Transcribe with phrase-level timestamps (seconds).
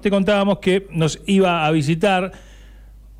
[0.00, 2.30] Te contábamos que nos iba a visitar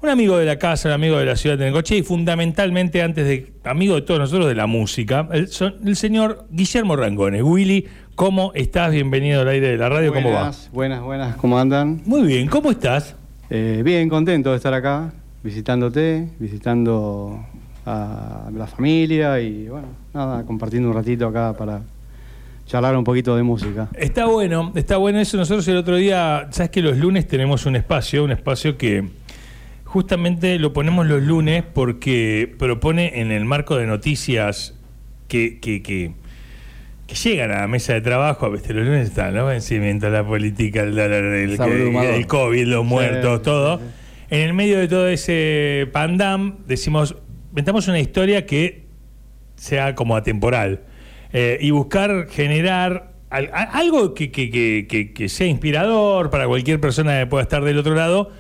[0.01, 3.27] un amigo de la casa, un amigo de la ciudad de Necochea y fundamentalmente antes
[3.27, 5.49] de amigo de todos nosotros de la música, el,
[5.97, 7.43] señor Guillermo Rangone.
[7.43, 8.93] Willy, ¿cómo estás?
[8.93, 10.43] Bienvenido al aire de la radio, ¿cómo va?
[10.43, 12.01] Buenas, buenas, buenas, ¿cómo andan?
[12.05, 13.17] Muy bien, ¿cómo estás?
[13.51, 17.45] Eh, bien, contento de estar acá, visitándote, visitando
[17.87, 21.83] a la familia y bueno, nada, compartiendo un ratito acá para
[22.69, 23.89] charlar un poquito de música.
[23.95, 25.37] Está bueno, está bueno eso.
[25.39, 29.09] Nosotros el otro día, sabes que los lunes tenemos un espacio, un espacio que
[29.85, 34.75] justamente lo ponemos los lunes porque propone en el marco de noticias
[35.29, 36.13] que, que, que,
[37.07, 39.47] que llegan a la mesa de trabajo, a veces los lunes están, ¿no?
[39.47, 43.79] Vencimiento, la política, el, el, el COVID, los muertos, sí, todo.
[43.79, 43.85] sí.
[44.29, 47.17] En el medio de todo ese pandam, decimos,
[47.49, 48.85] inventamos una historia que
[49.57, 50.83] sea como atemporal
[51.33, 56.81] eh, y buscar generar al- a- algo que, que- que- que- sea inspirador para cualquier
[56.81, 58.31] persona que pueda estar del otro lado.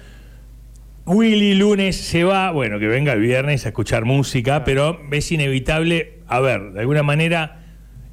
[1.06, 6.18] Willy lunes se va, bueno, que venga el viernes a escuchar música, pero es inevitable,
[6.26, 7.62] a ver, de alguna manera,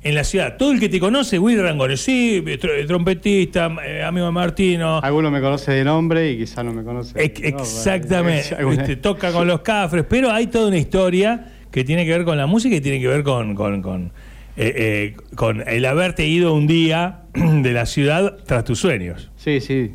[0.02, 4.28] en la ciudad, todo el que te conoce, Willy Rangone, sí, tr- trompetista, eh, amigo
[4.28, 7.22] de Martino, Alguno me conoce de nombre y quizá no me conoce.
[7.22, 7.60] Ex- ¿no?
[7.60, 12.24] Exactamente, Viste, toca con los cafres, pero hay toda una historia que tiene que ver
[12.24, 14.14] con la música y tiene que ver con, con, con,
[14.58, 19.30] eh, eh, con el haberte ido un día de la ciudad tras tus sueños.
[19.38, 19.94] Sí, sí.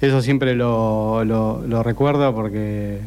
[0.00, 2.98] Eso siempre lo, lo- lo recuerdo porque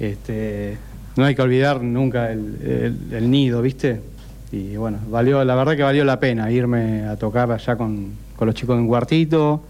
[0.00, 0.76] este,
[1.16, 2.56] no hay que olvidar nunca el,
[3.10, 4.00] el- el nido, ¿viste?
[4.52, 8.46] Y bueno, valió, la verdad que valió la pena irme a tocar allá con, con
[8.46, 9.64] los chicos en Cuartito,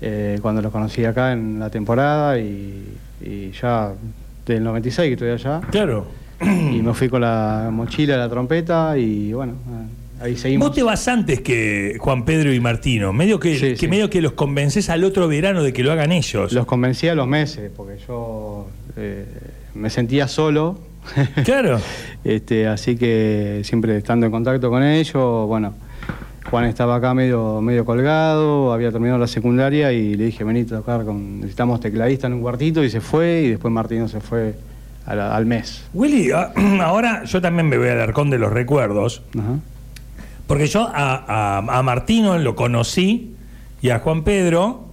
[0.00, 2.84] eh, cuando los conocí acá en la temporada y,
[3.24, 3.92] y ya
[4.46, 5.60] del 96 que estoy allá.
[5.70, 6.06] Claro.
[6.40, 9.54] Y me fui con la mochila, la trompeta y bueno,
[10.20, 10.68] ahí seguimos.
[10.68, 13.88] Vos te vas antes que Juan Pedro y Martino, medio que, Sí, que sí.
[13.88, 16.52] medio que los convences al otro verano de que lo hagan ellos.
[16.52, 19.24] Los convencí a los meses, porque yo eh,
[19.74, 20.78] me sentía solo.
[21.44, 21.80] Claro.
[22.22, 25.72] este, así que siempre estando en contacto con ellos, bueno,
[26.50, 30.66] Juan estaba acá medio, medio colgado, había terminado la secundaria y le dije, vení a
[30.66, 34.54] tocar con, necesitamos tecladista en un cuartito y se fue y después Martino se fue
[35.08, 35.84] al mes.
[35.94, 36.52] Willy, a-
[36.82, 39.22] ahora yo también me voy al arcón de los recuerdos.
[39.38, 39.58] Ajá.
[40.46, 43.34] Porque yo a, a- a Martino lo conocí
[43.82, 44.84] y a Juan Pedro.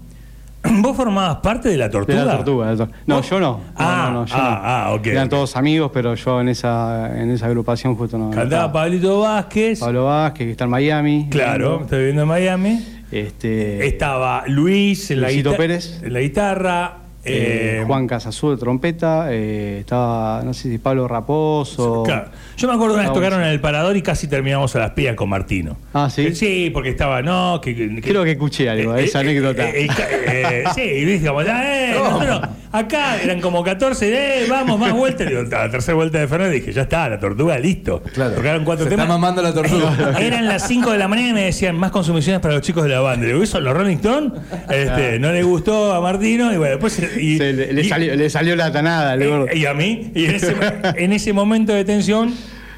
[0.81, 2.25] ¿Vos formabas parte de la De tortuga?
[2.25, 2.65] la tortuga.
[2.71, 3.29] de la tor- No, ¿Vos?
[3.29, 3.51] yo no.
[3.51, 4.67] No, Ah, no, no, yo ah, no.
[4.91, 5.07] ah, ok.
[5.07, 8.25] Eran todos amigos, pero yo en esa, en esa agrupación justo no.
[8.25, 8.73] no Cantaba estaba.
[8.73, 9.79] Pablito Vázquez.
[9.79, 11.27] Pablo Vázquez, que está en Miami.
[11.29, 12.85] Claro, está viviendo en Miami.
[13.11, 16.01] Este, Estaba Luis en la, Luisito guita- Pérez.
[16.03, 16.93] en la guitarra.
[17.25, 19.27] Eh, eh, Juan Casazú de trompeta.
[19.31, 22.03] eh, estaba, no sé si Pablo Raposo.
[22.03, 22.29] Claro.
[22.57, 25.15] Yo me acuerdo una vez tocaron en el parador y casi terminamos a las pías
[25.15, 25.77] con Martino.
[25.93, 26.27] Ah, ¿sí?
[26.27, 29.69] Eh, Sí, porque estaba, no, que, que- Creo que escuché algo, esa anécdota.
[29.69, 29.89] eh, eh,
[30.27, 32.41] eh, sí, y viste, como, eh, nosotros
[32.71, 35.27] acá eran como 14, eh, vamos, más vueltas.
[35.27, 38.01] Digo, a la tercera vuelta de Fernández dije, ya está, la tortuga, listo.
[38.13, 38.35] Claro.
[38.35, 39.05] Tocaron cuatro Se temas.
[39.05, 40.15] está mamando la tortuga.
[40.19, 42.89] Eran las 5 de la mañana y me decían, más consumiciones para los chicos de
[42.89, 43.25] la banda.
[43.25, 44.33] Digo, ¿eso los Rolling Stones?
[44.69, 47.01] Este, no le gustó a Martino y bueno, después...
[47.19, 50.25] Y, Se le, le y- salió, le salió la tanada, eh, y a mí, y
[50.25, 50.55] en ese,
[50.97, 52.33] en ese momento de tensión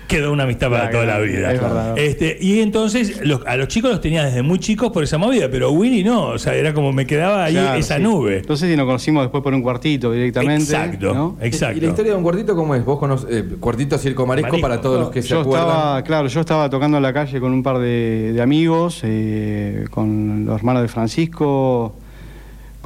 [0.07, 1.51] quedó una amistad para Claro, toda la vida.
[1.51, 1.97] es verdad.
[1.97, 5.49] Este, y entonces los- a los chicos los tenía desde muy chicos por esa movida,
[5.51, 8.03] pero Willy no, o sea, era como me quedaba ahí Claro, esa sí.
[8.03, 8.41] nube.
[8.47, 10.63] No sé si nos conocimos después por un cuartito directamente.
[10.63, 11.37] Exacto, ¿no?
[11.41, 11.77] exacto.
[11.77, 12.85] ¿Y la historia de un cuartito cómo es?
[12.85, 14.61] Vos conoces, eh, cuartito Circo Marisco Marisco.
[14.69, 15.67] para todos los que se yo acuerdan.
[15.67, 19.83] estaba, claro, yo estaba tocando en la calle con un par de, de amigos, eh,
[19.91, 21.93] con los hermanos de Francisco,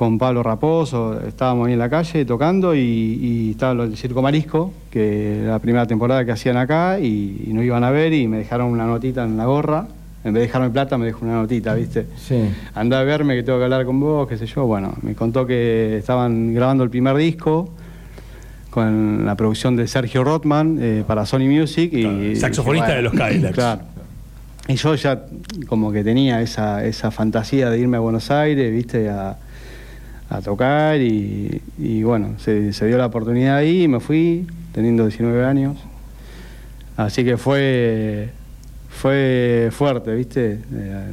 [0.02, 4.74] con Pablo Raposo, estábamos ahí en la calle tocando y, y estaba del Circo Marisco,
[4.90, 8.28] que era la primera temporada que hacían acá y, y nos iban a ver y
[8.28, 9.86] me dejaron una notita en la gorra.
[10.24, 12.08] En vez de dejarme plata, me dejó una notita, ¿viste?
[12.18, 12.50] Sí.
[12.74, 14.66] Andá a verme que tengo que hablar con vos, qué sé yo.
[14.66, 17.70] Bueno, me contó que estaban grabando el primer disco
[18.72, 21.92] con la producción de Sergio Rothman eh, para Sony Music.
[21.94, 23.54] y Claro, saxofonista de los Cadillacs.
[23.54, 23.82] Claro.
[24.68, 25.26] Y yo ya
[25.68, 29.38] como que tenía esa, esa fantasía de irme a Buenos Aires, viste, a,
[30.32, 35.06] a tocar y, y bueno, se, se dio la oportunidad ahí y me fui teniendo
[35.06, 35.78] 19 años.
[36.96, 38.30] Así que fue,
[38.90, 40.60] fue fuerte, viste.
[40.74, 41.06] Eh,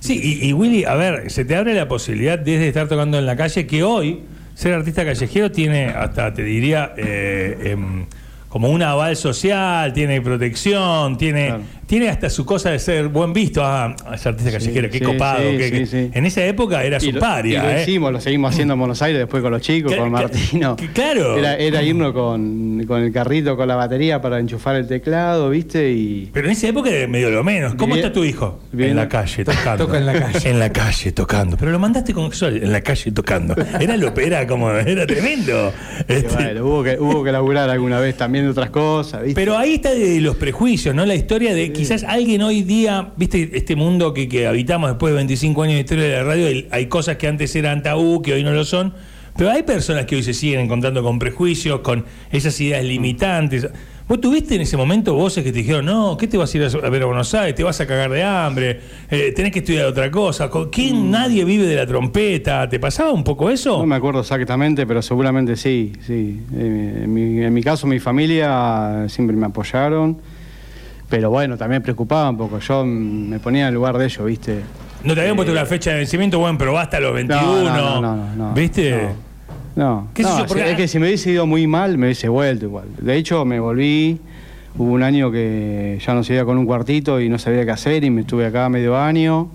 [0.00, 3.24] Sí, y, y Willy, a ver, se te abre la posibilidad desde estar tocando en
[3.24, 4.20] la calle que hoy
[4.54, 8.04] ser artista callejero tiene hasta, te diría, eh, em,
[8.50, 11.62] como un aval social, tiene protección, tiene Claro.
[11.86, 13.62] Tiene hasta su cosa de ser buen visto.
[13.64, 15.50] Ah, ese artista Sí, callejero, qué sí, copado.
[15.50, 16.10] sí, qué- sí, qué- sí.
[16.14, 17.62] En esa época era Y su lo- y paria.
[17.62, 17.82] lo ¿eh?
[17.82, 20.76] hicimos, lo seguimos haciendo en Buenos Aires después con los chicos, con Martino.
[20.76, 21.36] que- claro.
[21.38, 25.90] Era, era irnos con, con el carrito, con la batería para enchufar el teclado, ¿viste?
[25.92, 27.74] Y Pero en esa época era medio lo menos.
[27.74, 28.06] ¿Cómo Bien.
[28.06, 28.60] está tu hijo?
[28.72, 28.90] Bien.
[28.90, 29.84] En la calle, tocando.
[29.86, 30.50] Toca en la calle.
[30.50, 31.56] En la calle, tocando.
[31.56, 33.54] Pero lo mandaste con Sol, en la calle tocando.
[33.80, 35.72] Era lo era como, era tremendo.
[36.08, 39.34] Este, bueno, hubo que, hubo que laburar alguna vez también de otras cosas, ¿viste?
[39.40, 41.04] Pero ahí está de los prejuicios, ¿no?
[41.06, 45.16] La historia de quizás alguien hoy día, viste, este mundo que, que habitamos después de
[45.16, 48.32] 25 años de historia de la radio, hay, hay cosas que antes eran tabú, que
[48.32, 48.94] hoy no lo son,
[49.36, 53.68] pero hay personas que hoy se siguen encontrando con prejuicios, con esas ideas limitantes.
[54.06, 56.64] ¿Vos tuviste en ese momento voces que te dijeron, no, ¿qué te vas a ir
[56.64, 57.54] a ver a Buenos Aires?
[57.54, 58.80] ¿Te vas a cagar de hambre?
[59.10, 60.50] Eh, ¿Tenés que estudiar otra cosa?
[60.50, 62.68] ¿Con ¿Quién nadie vive de la trompeta?
[62.68, 63.78] ¿Te pasaba un poco eso?
[63.78, 66.38] No me acuerdo exactamente, pero seguramente sí, sí.
[66.54, 70.18] Eh, En mi, en mi caso, mi familia siempre me apoyaron,
[71.14, 72.58] pero bueno, también preocupaba un poco.
[72.58, 74.60] Yo me ponía en el lugar de ellos, ¿viste?
[75.04, 76.38] ¿No te habían puesto la fecha de vencimiento?
[76.38, 77.64] Bueno, pero basta a los 21.
[77.64, 78.52] No, no, no.
[78.54, 79.08] ¿Viste?
[79.76, 80.08] No.
[80.14, 80.44] ¿Qué yo?
[80.48, 82.86] Porque- es que si me hubiese ido muy mal, me hubiese vuelto igual.
[82.98, 84.18] De hecho, me volví,
[84.76, 88.02] hubo un año que ya no seguía con un cuartito y no sabía qué hacer
[88.04, 89.48] y me estuve acá medio año.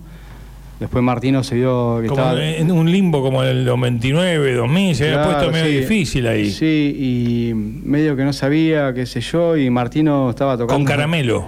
[0.80, 2.42] Después Martino se vio que Como estaba...
[2.46, 5.78] en un limbo como el 99, 2000, se había puesto medio sí.
[5.80, 6.50] difícil ahí.
[6.52, 6.96] Sí,
[7.52, 10.74] y medio que no sabía, qué sé yo, y Martino estaba tocando...
[10.76, 11.46] Con caramelo.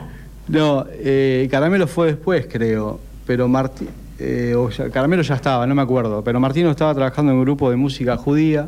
[0.49, 2.99] No, eh, Caramelo fue después, creo.
[3.25, 3.87] Pero Marti
[4.19, 6.23] eh, o ya- Caramelo ya estaba, no me acuerdo.
[6.25, 8.67] Pero Martino estaba trabajando en un grupo de música judía.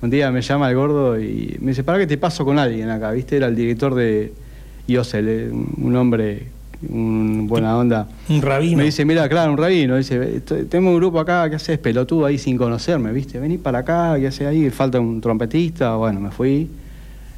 [0.00, 2.88] Un día me llama el gordo y me dice, para que te paso con alguien
[2.90, 3.36] acá, ¿viste?
[3.36, 4.32] Era el director de
[4.86, 6.46] Yosel, un hombre,
[6.88, 8.08] un buena onda.
[8.28, 8.78] Un rabino.
[8.78, 9.96] Me dice, mira, claro, un rabino.
[9.96, 13.38] Dice, "Estoy- tengo un grupo acá, ¿qué haces, pelotudo, ahí sin conocerme, viste?
[13.38, 14.68] Vení para acá, ¿qué haces ahí?
[14.70, 15.94] Falta un trompetista.
[15.96, 16.68] Bueno, me fui.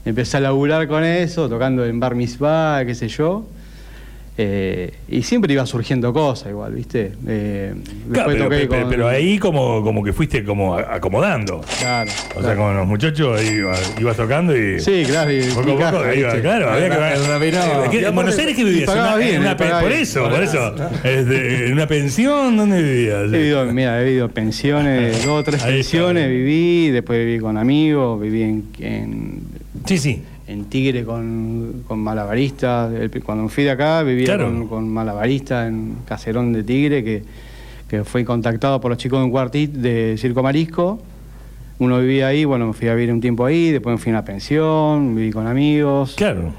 [0.05, 3.47] Empecé a laburar con eso, tocando en bar mitzvah, qué sé yo.
[4.37, 7.13] Eh, y siempre iba surgiendo cosas igual, ¿viste?
[7.29, 7.73] Eh,
[8.13, 11.61] Claro, pero, toqué pero- con- pero ahí como, como que fuiste como acomodando.
[11.79, 12.11] Claro.
[12.35, 14.81] O sea, como los muchos ahí iba- ibas tocando y...
[14.81, 15.31] Sí, claro.
[15.33, 15.77] Y, Poco a poco
[16.41, 16.91] claro, había
[17.91, 18.89] que ¿En Buenos Aires que vivías?
[18.89, 20.75] una- bien, en una por eso, por eso.
[21.05, 22.57] Este, ¿En una pensión?
[22.57, 23.33] ¿Dónde vivías?
[23.33, 28.21] He vivido, mira, he vivido pensiones, dos o tres pensiones viví, después viví con amigos,
[28.21, 29.43] viví en, en,
[29.85, 30.23] Sí, sí.
[30.47, 32.93] En Tigre con, con malabaristas.
[33.25, 34.47] Cuando me fui de acá vivía Claro.
[34.47, 37.23] con, con malabaristas en Caserón de Tigre, que,
[37.89, 41.01] que fui contactado por los chicos de un cuartit de Circo Marisco.
[41.79, 44.15] Uno vivía ahí, bueno, me fui a vivir un tiempo ahí, después me fui a
[44.17, 46.15] una pensión, viví con amigos.
[46.17, 46.53] Claro.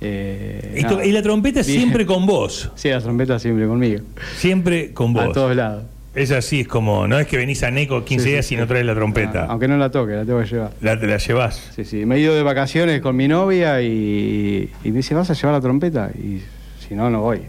[0.00, 1.78] Eh, Y, la trompeta Bien.
[1.80, 2.70] siempre con vos.
[2.76, 4.00] Sí, la trompeta siempre conmigo.
[4.36, 5.34] Siempre con A vos.
[5.34, 5.84] todos lados.
[6.14, 8.54] Es así, es como, no es que venís a Neco 15 Sí, sí, días sí.
[8.54, 9.42] y no traes la trompeta.
[9.44, 10.70] Ah, aunque no la toque, la tengo que llevar.
[10.80, 11.70] La, te la llevas.
[11.76, 12.06] Sí, sí.
[12.06, 15.52] Me he ido de vacaciones con mi novia y, y me dice, ¿vas a llevar
[15.52, 16.10] la trompeta?
[16.18, 16.42] Y
[16.86, 17.42] si no, no voy.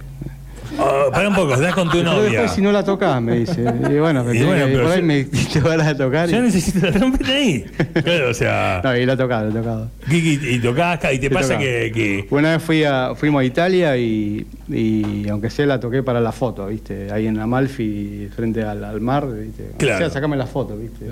[0.81, 2.29] Oh, para un poco, estás con tu novia.
[2.29, 3.61] después si no la tocas, me dice.
[3.61, 5.23] Y bueno, Y pero bueno, tiene que- pero por ahí yo- me
[5.53, 6.29] te van a tocar.
[6.29, 7.65] y- Yo necesito la trompeta ahí.
[8.03, 8.81] Claro, o sea.
[8.83, 9.91] No, y la he tocado, la he tocado.
[10.09, 13.41] Y, y- y tocás y te He pasa que, que- Una vez fui a, fuimos
[13.41, 17.11] a Italia y, y aunque sea la toqué para la foto, ¿viste?
[17.11, 19.71] Ahí en Amalfi, frente al, al mar, ¿viste?
[19.77, 19.95] Claro.
[19.97, 21.05] O sea, sacame la foto, ¿viste?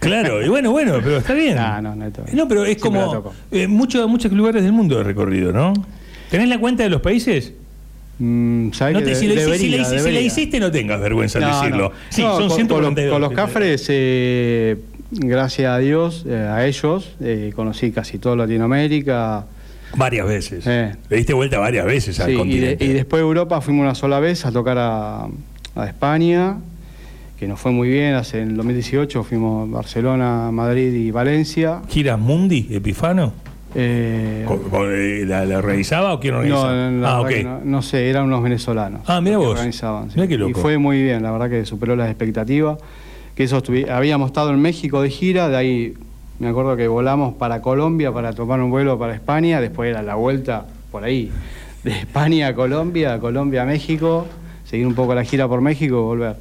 [0.00, 1.56] Claro, y bueno, bueno, pero está bien.
[1.56, 2.34] No, no, no he.
[2.36, 5.72] No, pero es Siempre como eh, muchos muchos lugares del mundo de recorrido, ¿no?
[6.30, 7.52] ¿Tenés la cuenta de los países?
[8.18, 10.20] Mm, ¿sabés No te- de- si, lo si debería, la hici- si debería.
[10.22, 11.88] hiciste, no tengas vergüenza en No, decirlo.
[11.90, 11.92] no.
[12.08, 13.12] Sí, No, son con, los, 142.
[13.12, 14.76] con los cafres, eh,
[15.10, 19.46] gracias a Dios, eh, a ellos, eh, conocí casi toda Latinoamérica.
[19.96, 20.66] Varias veces.
[20.66, 20.92] Eh.
[21.08, 22.84] Le diste vuelta varias veces al y, de- continente.
[22.84, 25.28] y después de Europa fuimos una sola vez a tocar a,
[25.76, 26.56] a España,
[27.38, 28.14] que nos fue muy bien.
[28.14, 31.82] Hace, en el 2018 fuimos a Barcelona, Madrid y Valencia.
[31.88, 33.32] ¿Giras Mundi, Epifano?
[33.74, 37.28] Eh, ¿Con- con- eh, ¿La, la organizaba o quién no, organizaba?
[37.28, 39.02] ah, no, no sé, eran unos venezolanos.
[39.06, 39.48] Ah, mira vos.
[39.48, 40.16] organizaban, sí.
[40.16, 40.50] Mirá qué loco.
[40.50, 42.78] Y fue muy bien, la verdad que superó las expectativas.
[43.34, 45.94] Que eso habíamos estado en México de gira, de ahí
[46.40, 50.16] me acuerdo que volamos para Colombia para tomar un vuelo para España, después era la
[50.16, 51.30] vuelta por ahí,
[51.84, 54.26] de España a Colombia, Colombia a México,
[54.64, 56.36] seguir un poco la gira por México y volver.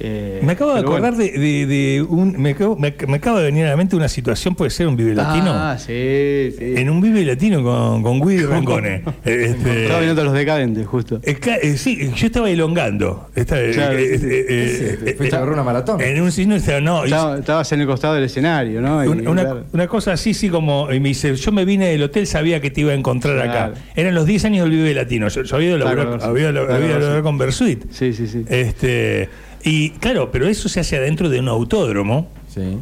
[0.00, 1.32] Eh, Me acabo de acordar bueno.
[1.32, 2.32] de, de- de un.
[2.40, 4.96] Me, acabo- me- me acaba de venir a la mente una situación, puede ser un
[4.96, 5.52] Vive Latino.
[5.54, 6.74] Ah, sí, sí.
[6.76, 9.02] En un Vive Latino con, con Willy Rancone.
[9.24, 11.20] Este, Estaba viendo los decadentes, justo.
[11.22, 13.28] eh, eh, sí, yo estaba elongando.
[13.34, 16.00] Estaba, eh, Claro, eh, sí, fuiste a una maratón.
[16.00, 19.04] En un signo, estaba- no, y- estabas en el costado del escenario, ¿no?
[19.04, 19.64] Y, una, una- claro.
[19.72, 20.90] una cosa así, sí, como.
[20.92, 23.72] Y me dice, yo me vine del hotel, sabía que te iba a encontrar Claro.
[23.74, 23.80] acá.
[23.94, 25.28] Eran los 10 años del Vive Latino.
[25.28, 27.84] Yo, yo había ido a había, había a laburar con Versuit.
[27.92, 28.44] Sí, sí, sí.
[28.48, 29.28] Este,
[29.64, 32.78] y claro, pero eso se hace adentro de un autódromo Sí.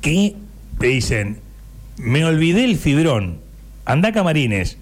[0.00, 0.34] que
[0.78, 1.38] te dicen,
[1.98, 3.38] me olvidé el fibrón,
[3.84, 4.78] anda a camarines.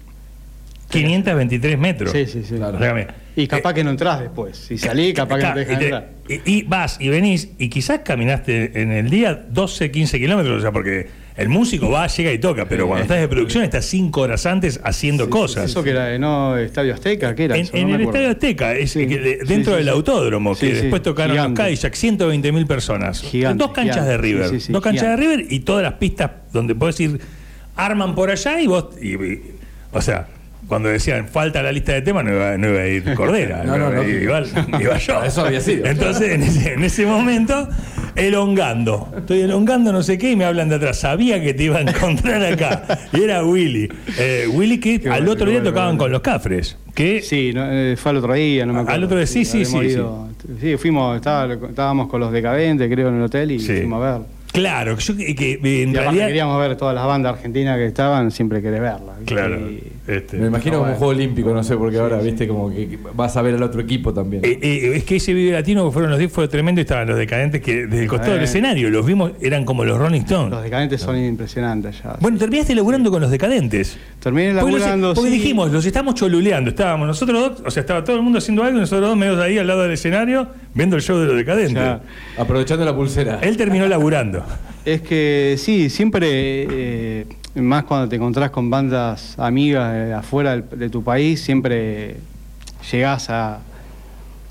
[0.89, 2.11] 523 metros.
[2.11, 2.55] Sí, sí, sí.
[2.55, 2.77] Claro.
[2.77, 4.57] O sea, mira, Y capaz eh, que no entras después.
[4.57, 6.09] Si salís, capaz que no te dejan entrar.
[6.27, 10.61] y- y vas y venís y quizás caminaste en el día 12, 15 kilómetros, o
[10.61, 11.07] sea, porque
[11.39, 14.79] el músico va, llega y toca, pero cuando estás de producción estás 5 horas antes
[14.83, 15.65] haciendo cosas.
[15.71, 16.57] Eso que era, ¿no?
[16.57, 17.55] Estadio Azteca, ¿qué era?
[17.55, 17.71] En, eso?
[17.75, 18.01] en No el.
[18.01, 21.61] Estadio Azteca, es Sí, que de- dentro del autódromo, que después tocaron gigante.
[21.61, 23.21] los Cadillac, 120 mil personas.
[23.21, 24.51] Gigante, dos canchas gigante, de River.
[24.69, 27.19] dos canchas de River y todas las pistas donde podés ir,
[27.75, 28.87] arman por allá y vos.
[29.01, 29.41] y- y-
[29.91, 30.27] o sea.
[30.67, 33.77] Cuando decían falta la lista de temas, no iba, no iba a ir Cordera, No,
[33.77, 34.03] no, no.
[34.07, 34.43] Iba,
[34.81, 35.23] iba yo.
[35.23, 35.85] Eso había sido.
[35.85, 37.67] Entonces, en ese, en ese momento,
[38.15, 39.11] elongando.
[39.17, 40.99] Estoy elongando no sé qué y me hablan de atrás.
[40.99, 42.83] Sabía que te iba a encontrar acá.
[43.13, 43.89] Y era Willy.
[44.17, 46.03] Eh, Willy que Qué al bueno, otro día bueno, tocaban bueno.
[46.03, 46.77] con los Cafres.
[46.93, 49.05] Que Sí, eh, fue al otro día, no me Al acuerdo.
[49.05, 49.97] otro día, sí, sí, sí,
[50.59, 53.77] Sí, fuimos, estábamos con los decadentes, creo, en el hotel y Sí.
[53.77, 54.27] fuimos a ver.
[54.51, 55.53] Claro, yo que, que,
[55.83, 56.27] en Y realidad.
[56.27, 59.15] queríamos ver todas las bandas argentinas que estaban, siempre querés verlas.
[59.25, 59.57] Claro.
[59.69, 62.97] Y- este, Me imagino como un juego olímpico, no sé, porque ahora, viste, como que
[63.13, 64.43] vas a ver al otro equipo también.
[64.43, 67.07] eh, eh, es que ese video latino que fueron los 10 fue tremendo y estaban
[67.07, 70.49] los decadentes que desde el costado del escenario los vimos, eran como los Rolling Stones.
[70.49, 72.17] Los decadentes son impresionantes ya.
[72.19, 73.99] Bueno, terminaste laburando con los decadentes.
[74.19, 75.37] Terminé Porque, los- laburando, porque sí.
[75.37, 76.71] dijimos, los estamos choluleando.
[76.71, 79.39] Estábamos nosotros dos, o sea, estaba todo el mundo haciendo algo y nosotros dos medios
[79.39, 81.75] ahí al lado del escenario viendo el show de los decadentes.
[81.75, 82.01] Ya.
[82.37, 83.37] Aprovechando la pulsera.
[83.43, 84.43] Él terminó laburando.
[84.85, 86.27] Es que sí, siempre,
[86.69, 87.25] eh,
[87.55, 92.17] más cuando te encontrás con bandas amigas afuera de tu país, siempre
[92.91, 93.59] llegás a,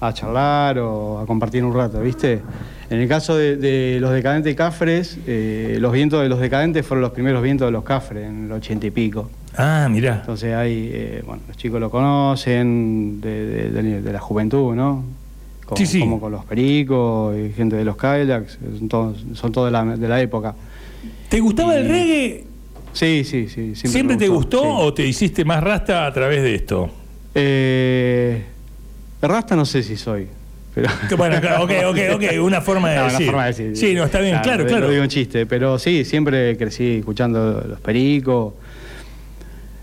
[0.00, 2.42] a charlar o a compartir un rato, ¿viste?
[2.90, 7.02] En el caso de, de los decadentes Cafres, eh, los vientos de los decadentes fueron
[7.02, 9.30] los primeros vientos de los Cafres en el ochenta y pico.
[9.56, 10.16] Ah, mirá.
[10.20, 15.04] Entonces hay, eh, bueno, los chicos lo conocen de, de- de- de la juventud, ¿no?
[15.68, 16.00] Con- Sí, sí.
[16.00, 19.84] Como con los Pericos y gente de los Cadillacs, son todos, son todos de la,
[19.84, 20.54] de la época.
[21.28, 22.44] ¿Te gustaba el reggae?
[22.94, 23.74] Sí, sí, sí.
[23.74, 24.68] Siempre, ¿Siempre me te gustó sí.
[24.70, 26.90] o te hiciste más rasta a través de esto?
[27.34, 28.42] Eh,
[29.20, 30.26] rasta no sé si soy.
[30.74, 30.88] Pero...
[31.16, 33.26] Bueno, claro, ok, ok, ok, una forma de No, una decir.
[33.26, 33.76] forma de decir.
[33.76, 34.86] Sí, no, está bien, claro, claro.
[34.86, 38.54] Lo digo en chiste, pero sí, siempre crecí escuchando los Pericos.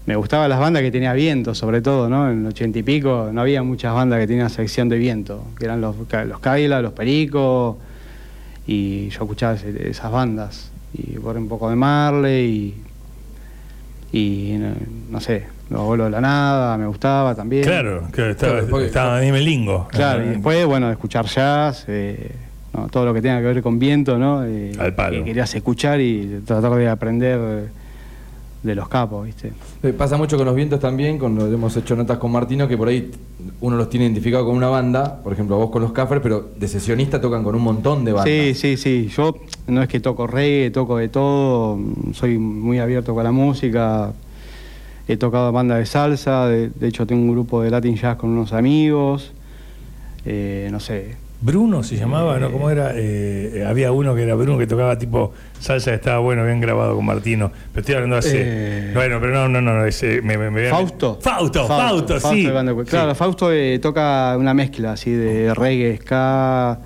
[0.05, 2.29] Me gustaban las bandas que tenía viento, sobre todo, ¿no?
[2.29, 5.65] En el ochenta y pico no había muchas bandas que tenían sección de viento, que
[5.65, 5.95] eran los,
[6.27, 7.75] los Kaila, los Pericos,
[8.67, 10.71] y yo escuchaba ese- esas bandas.
[10.93, 12.75] Y por un poco de Marley
[14.13, 14.73] y, y no,
[15.09, 17.63] no sé, los bolos de la nada, me gustaba también.
[17.63, 19.87] Claro, claro, estaba, Claro, porque- estaba Dime Lingo.
[19.91, 22.31] Claro, y después, bueno, escuchar jazz, eh,
[22.73, 24.45] no, todo lo que tenga que ver con viento, ¿no?
[24.45, 25.17] Eh, Al palo.
[25.17, 27.67] Que querías escuchar y tratar de aprender eh,
[28.65, 29.53] de los capos, ¿viste?
[29.83, 32.87] Eh, Pasa mucho con los vientos también, cuando hemos hecho notas con Martino, que por
[32.87, 33.11] ahí
[33.61, 36.67] uno los tiene identificado con una banda, por ejemplo, vos con los Cafres, pero de
[36.67, 38.33] sesionista tocan con un montón de bandas.
[38.33, 39.09] Sí, sí, sí.
[39.15, 39.35] Yo
[39.67, 41.79] no es que toco reggae, toco de todo,
[42.13, 44.13] soy muy abierto con la música.
[45.07, 48.31] He tocado banda de salsa, de, de hecho tengo un grupo de Latin Jazz con
[48.31, 49.31] unos amigos.
[50.25, 52.51] Eh, no sé, Bruno se llamaba, ¿no?
[52.51, 52.93] ¿Cómo era?
[52.95, 56.95] Eh, eh, había uno que era Bruno que tocaba tipo salsa, estaba bueno, bien grabado
[56.95, 57.51] con Martino.
[57.71, 58.41] Pero estoy hablando hace.
[58.43, 58.91] Eh.
[58.95, 61.19] Bueno, pero no, no, no, no ese, me, me- me- Fausto.
[61.21, 62.47] Fausto, Fausto, sí.
[62.89, 63.15] Claro, Sí.
[63.15, 66.79] Fausto eh, toca una mezcla así de reggae, ska.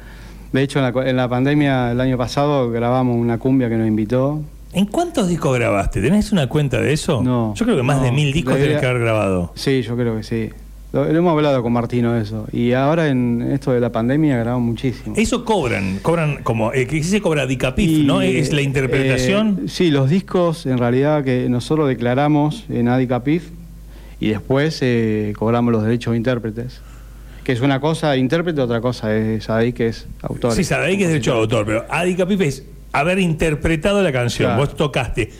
[0.51, 3.87] De hecho, en la, en la pandemia el año pasado grabamos una cumbia que nos
[3.87, 4.41] invitó.
[4.73, 6.01] ¿En cuántos discos grabaste?
[6.01, 7.23] ¿Tenés una cuenta de eso?
[7.23, 9.51] No, Yo creo que más no, de mil discos debería- tenés que haber grabado.
[9.55, 10.49] Sí, yo creo que sí.
[10.91, 12.47] Lo, lo hemos hablado con Martino eso.
[12.51, 15.13] Y ahora en esto de la pandemia grabamos muchísimo.
[15.17, 18.21] Eso cobran, cobran como, eh, que se cobra Dicapif, ¿no?
[18.21, 19.61] Es la interpretación.
[19.65, 23.49] eh, sí, los discos en realidad que nosotros declaramos en Adicapif
[24.19, 26.81] y después eh, cobramos los derechos de intérpretes.
[27.43, 30.53] Que es una cosa intérprete, otra cosa es Adic, que es autor.
[30.53, 34.49] Sí, sabe que es derecho de autor, pero Adicapif es haber interpretado la canción.
[34.49, 34.65] Claro.
[34.65, 35.31] Vos tocaste.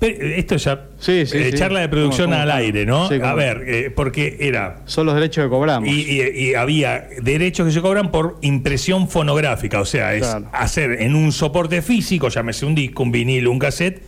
[0.00, 0.86] Eh, esto ya.
[0.98, 1.58] Sí, sí, eh, sí.
[1.58, 2.42] charla de producción ¿Cómo, cómo?
[2.52, 3.06] al aire, ¿no?
[3.06, 4.82] A ver, eh, porque era.
[4.84, 5.88] Son los derechos que cobramos.
[5.88, 10.48] Y, y- y había derechos que se cobran por impresión fonográfica, o sea, es Claro.
[10.52, 14.02] hacer en un soporte físico, llámese un disco, un vinilo, un cassette,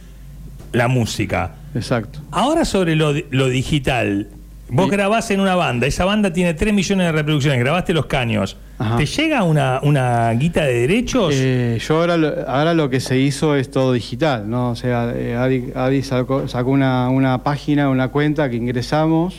[0.73, 1.55] la música.
[1.75, 2.21] Exacto.
[2.33, 4.29] Ahora sobre lo, lo digital,
[4.71, 4.93] vos Sí.
[4.93, 8.57] grabás en una banda, esa banda tiene 3 millones de reproducciones, grabaste los caños.
[8.79, 8.97] Ajá.
[8.97, 11.35] ¿Te llega una, una guita de derechos?
[11.37, 14.71] Eh, yo ahora lo, ahora lo que se hizo es todo digital, ¿no?
[14.71, 19.35] O sea, eh, Adi, Adi sacó, sacó una, una página, una cuenta que ingresamos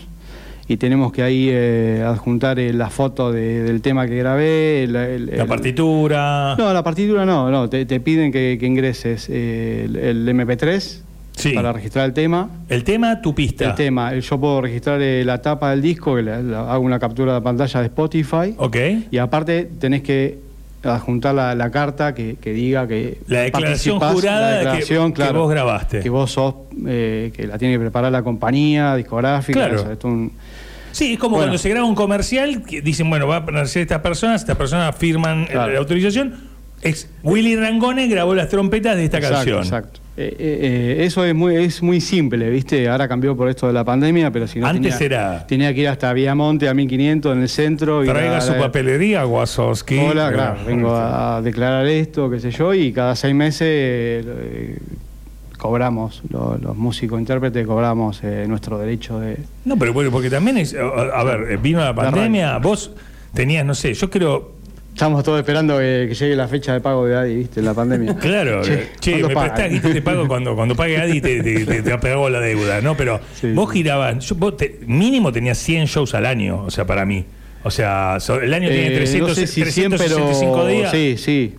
[0.68, 4.84] y tenemos que ahí eh, adjuntar eh, la foto de- del tema que grabé.
[4.84, 6.56] el- el- la partitura.
[6.58, 7.70] No, la partitura no, no.
[7.70, 11.02] Te, te piden que, que ingreses eh, el, el MP3
[11.40, 11.52] Sí.
[11.54, 12.50] para registrar el tema.
[12.70, 13.66] El tema, tu pista.
[13.70, 17.00] El tema, yo puedo registrar eh, la tapa del disco, que la- la- hago una
[17.00, 18.54] captura de pantalla de Spotify.
[18.58, 18.78] Ok.
[19.12, 20.38] Y aparte tenés que
[20.84, 25.16] adjuntar la, la carta que, que diga que La declaración jurada la que- declaración, que
[25.24, 26.00] claro, vos grabaste.
[26.00, 26.56] que vos sos
[26.88, 29.76] eh, que la tiene que preparar la compañía discográfica Claro.
[29.76, 30.32] eso, esto es un-
[30.92, 31.44] Sí, es como Bueno.
[31.50, 34.96] cuando se graba un comercial, que dicen, bueno, va a aparecer estas personas, estas personas
[34.96, 35.72] firman Claro.
[35.74, 36.36] la autorización.
[36.82, 39.60] Es Willy Rangone grabó las trompetas de esta Exacto, canción.
[39.64, 40.00] Exacto.
[40.22, 42.90] Eh, eh, eh, eso es muy, es muy simple, ¿viste?
[42.90, 44.68] Ahora cambió por esto de la pandemia, pero si no.
[44.68, 48.04] Antes tenía, era- Tenía que ir hasta Viamonte a 1500 en el centro.
[48.04, 49.98] y Traiga la- su papelería, Wasowski.
[49.98, 53.62] Hola, claro, vengo a declarar esto, qué sé yo, y cada seis meses
[54.28, 54.78] eh,
[55.58, 59.38] cobramos, lo- los músicos intérpretes cobramos nuestro derecho de...
[59.64, 60.76] No, pero bueno, porque también es.
[60.76, 62.92] A, a ver, vino la pandemia, vos
[63.34, 64.59] tenías, no sé, yo creo.
[65.00, 67.62] Estamos todos esperando que, que llegue la fecha de pago de Adi, ¿viste?
[67.62, 68.16] La pandemia.
[68.20, 71.64] Claro, Che, che, ¿cuándo me prestás y te pago cuando, cuando pague Adi te, te,
[71.64, 71.90] te, te
[72.30, 72.98] la deuda, ¿no?
[72.98, 76.86] Pero Sí, vos girabas, yo- vos te- mínimo tenías 100 shows al año, o sea,
[76.86, 77.24] para mí.
[77.64, 80.92] O sea, el año tiene Eh, 300, no sé si 100, 365 pero días.
[80.92, 81.56] Sí, sí.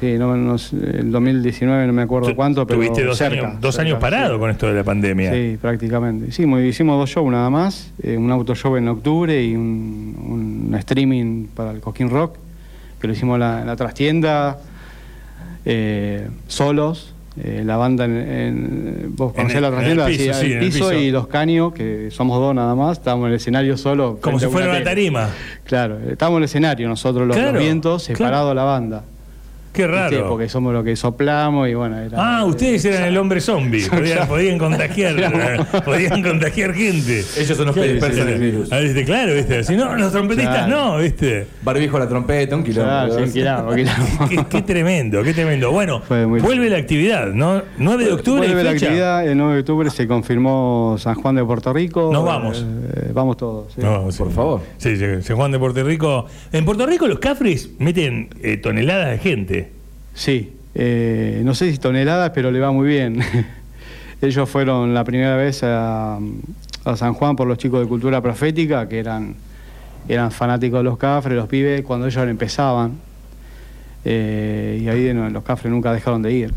[0.00, 3.76] Sí, no, no el 2019 no me acuerdo cuánto, pero Tuviste dos cerca, años, dos
[3.76, 4.40] cerca, años parado sí.
[4.40, 5.32] con esto de la pandemia.
[5.32, 6.26] Sí, prácticamente.
[6.30, 10.74] Hicimos, hicimos dos shows nada más, eh, un auto show en octubre y un, un
[10.74, 12.36] streaming para el Coquín Rock,
[13.00, 14.58] que lo hicimos en la, en la trastienda,
[15.64, 20.06] eh, solos, eh, la banda en, en- vos En conocés el- la en el trastienda,
[20.06, 20.92] piso, Sí, el piso, piso.
[20.94, 24.18] y los caños, que somos dos nada más, estábamos en el escenario solo.
[24.20, 25.28] Como si fuera una tarima.
[25.64, 28.18] Claro, estábamos en el escenario nosotros los, los Claro, vientos, claro.
[28.18, 29.04] separados la banda.
[29.72, 30.28] Qué raro.
[30.28, 33.86] Porque somos los que soplamos y bueno, era, Ah, ustedes eran el hombre zombie.
[33.90, 37.24] Podían, podían contagiar, eh, podían contagiar gente.
[37.36, 38.44] Ellos son los que Sí, dispersan sí, el sí.
[38.44, 38.72] virus.
[38.72, 38.80] Ah.
[39.06, 39.64] Claro, ¿viste?
[39.64, 40.92] Si no, los trompetistas Claro.
[40.92, 41.46] no, ¿viste?
[41.62, 43.14] Barbijo a la trompeta, un kilómetro.
[43.14, 44.28] Claro, sí, quilombo, quilombo.
[44.28, 45.70] Qué, qué tremendo, qué tremendo.
[45.70, 47.62] Bueno, vuelve la actividad, ¿no?
[47.78, 48.46] 9 de octubre.
[48.46, 48.86] Vuelve la fecha.
[48.86, 52.10] actividad, el 9 de octubre se confirmó San Juan de Puerto Rico.
[52.12, 52.64] Nos vamos.
[52.94, 53.72] Eh, vamos todos.
[53.74, 53.80] sí.
[53.82, 54.18] No, sí.
[54.18, 54.60] Por favor.
[54.78, 56.26] Sí, sí, San Juan de Puerto Rico.
[56.52, 59.59] En Puerto Rico los cafres meten eh, toneladas de gente.
[60.20, 63.20] Sí, eh, no sé si toneladas, pero le va muy bien.
[64.20, 66.18] Ellos fueron la primera vez a,
[66.84, 69.34] a San Juan por los chicos de Cultura Profética, que eran,
[70.06, 72.98] eran fanáticos de los cafres, los pibes, cuando ellos empezaban.
[74.04, 76.54] Eh, y ahí los cafres nunca dejaron de ir.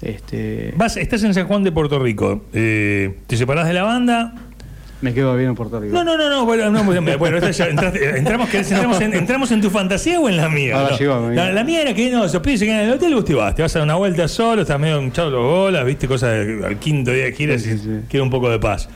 [0.00, 2.46] Este, Vas, estás en San Juan de Puerto Rico.
[2.52, 4.34] eh, ¿Te separás de la banda?
[5.02, 5.92] Me quedo bien en Puerto Rico.
[5.94, 6.46] No, no, no, no.
[6.46, 10.36] Bueno, no, bueno, ya entraste- entramos, ¿querés- entramos, en, ¿entramos en tu fantasía o en
[10.38, 10.76] la mía?
[10.76, 10.98] Ahora No.
[10.98, 13.34] llegó, la, la mía era que no, esos pibes en el hotel y vos te
[13.34, 13.54] vas.
[13.54, 16.64] Te vas a dar una vuelta solo, estás medio hinchado los bolas, viste, cosas de-
[16.66, 17.90] al quinto día Sí, sí, sí.
[18.08, 18.88] quiero un poco de paz.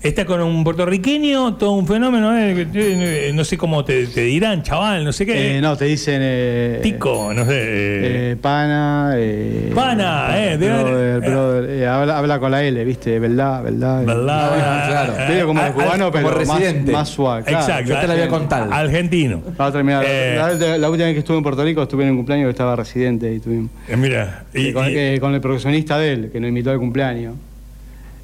[0.00, 4.20] Estás con un puertorriqueño, todo un fenómeno, eh, que, eh, no sé cómo te, te
[4.20, 5.56] dirán, chaval, no sé qué.
[5.56, 6.20] Eh, no, te dicen.
[6.22, 7.50] Eh, Tico, no sé.
[7.52, 9.14] eh, eh, pana.
[9.16, 13.18] Eh, Pana, eh, de- brother, brother, eh, habla, habla con la L, ¿viste?
[13.18, 13.64] ¿Verdad?
[13.64, 14.04] ¿Verdad?
[14.04, 14.50] ¿verdad?
[14.54, 15.14] Ah, claro.
[15.18, 16.92] Eh, Medio como al- como pero más, residente.
[16.92, 17.42] más suave.
[17.42, 17.58] claro.
[17.64, 17.88] Exacto.
[17.92, 18.68] Yo te la voy a contar.
[18.70, 19.42] Argentino.
[19.56, 20.04] Vamos a terminar.
[20.06, 22.50] Eh, la, la última vez que estuve en Puerto Rico estuve en un cumpleaños que
[22.50, 23.72] estaba residente y tuvimos.
[23.88, 26.70] eh, mira, y, eh, con, y- eh, con el percusionista de él, que nos invitó
[26.70, 27.34] al cumpleaños.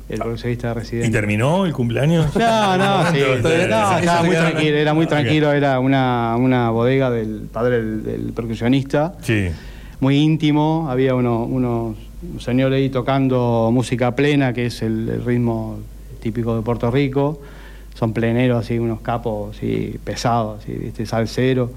[0.09, 1.09] El percusionista de residente.
[1.09, 2.35] ¿y terminó el cumpleaños?
[2.37, 7.49] No, no, sí, no, estaba muy tranquilo, era muy tranquilo, era una, una bodega del
[7.53, 9.15] padre del, del percusionista.
[9.23, 9.49] Sí.
[10.01, 11.97] muy íntimo, había uno, unos
[12.33, 15.79] un señor ahí tocando música plena, que es el, el ritmo
[16.21, 17.41] típico de Puerto Rico.
[17.95, 21.07] Son pleneros, así, unos capos así, pesados, así, ¿viste?
[21.07, 21.71] salsero.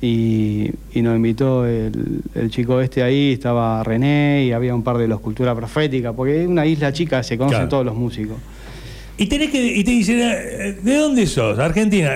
[0.00, 4.96] Y, y nos invitó el, el chico este ahí, estaba René y había un par
[4.96, 7.68] de los Cultura Profética, porque es una isla chica, se conocen Claro.
[7.68, 8.36] todos los músicos.
[9.16, 11.58] Y tenés que y te dicen, eh, ¿de dónde sos?
[11.58, 12.12] Argentina.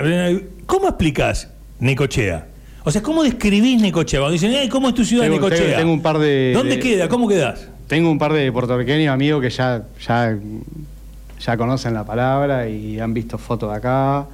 [0.66, 1.48] ¿Cómo explicás
[1.80, 2.46] Necochea?
[2.84, 4.20] O sea, ¿cómo describís Necochea?
[4.20, 5.58] Cuando dicen, "Eh, ¿cómo es tu ciudad Tengo- Necochea?
[5.66, 7.08] tengo- tengo un par de- ¿Dónde de- queda?
[7.08, 7.68] ¿Cómo quedás?
[7.88, 10.38] Tengo un par de puertorriqueños amigos que ya, ya,
[11.44, 14.26] ya conocen la palabra y han visto fotos de acá.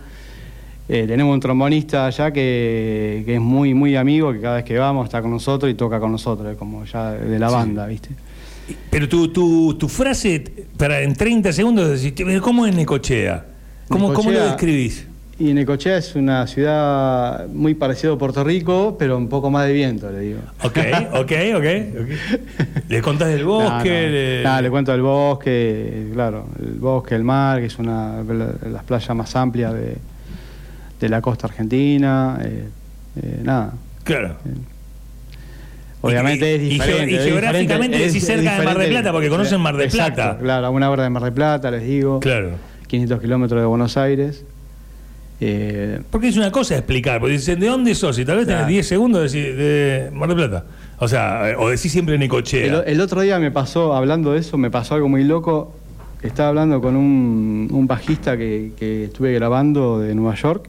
[0.88, 4.78] Eh, tenemos un trombonista allá que, que es muy, muy amigo, que cada vez que
[4.78, 8.08] vamos está con nosotros y toca con nosotros, como ya de la banda, ¿viste?
[8.90, 10.42] Pero tu, tu, tu frase,
[10.76, 13.44] para en 30 segundos, decir, "Pero ¿cómo es Necochea?
[13.88, 15.06] ¿Cómo, ¿Cómo lo describís?
[15.38, 19.72] Y Necochea es una ciudad muy parecida a Puerto Rico, pero un poco más de
[19.72, 20.40] viento, le digo.
[20.64, 20.78] Ok,
[21.14, 21.64] ok, ok.
[22.88, 24.42] ¿Le contás del bosque?
[24.42, 24.56] No, no.
[24.56, 28.82] le- le cuento del bosque, claro, el bosque, el mar, que es una de las
[28.84, 29.96] playas más amplias de,
[31.00, 32.68] de la costa argentina, eh,
[33.22, 33.74] eh, nada.
[34.04, 34.36] Claro.
[36.00, 37.12] Obviamente Y- es diferente.
[37.12, 38.90] y es geográficamente diferente, decís cerca de Mar del.
[38.90, 40.38] Plata, porque conocen Mar del Exacto, Plata.
[40.38, 42.20] Claro, a una hora de Mar del Plata, les digo.
[42.20, 42.50] Claro.
[42.86, 44.44] 500 kilómetros de Buenos Aires.
[45.40, 48.18] Eh, Porque es una cosa explicar, porque dicen, ¿de dónde sos?
[48.18, 48.72] Y tal vez tenés Claro.
[48.72, 50.64] 10 segundos de, decir, de Mar del Plata.
[50.98, 52.82] O sea, eh, o decís siempre Necochea.
[52.82, 55.74] El, el otro día me pasó, hablando de eso, me pasó algo muy loco.
[56.22, 60.68] Estaba hablando con un, un bajista que, que estuve grabando de Nueva York,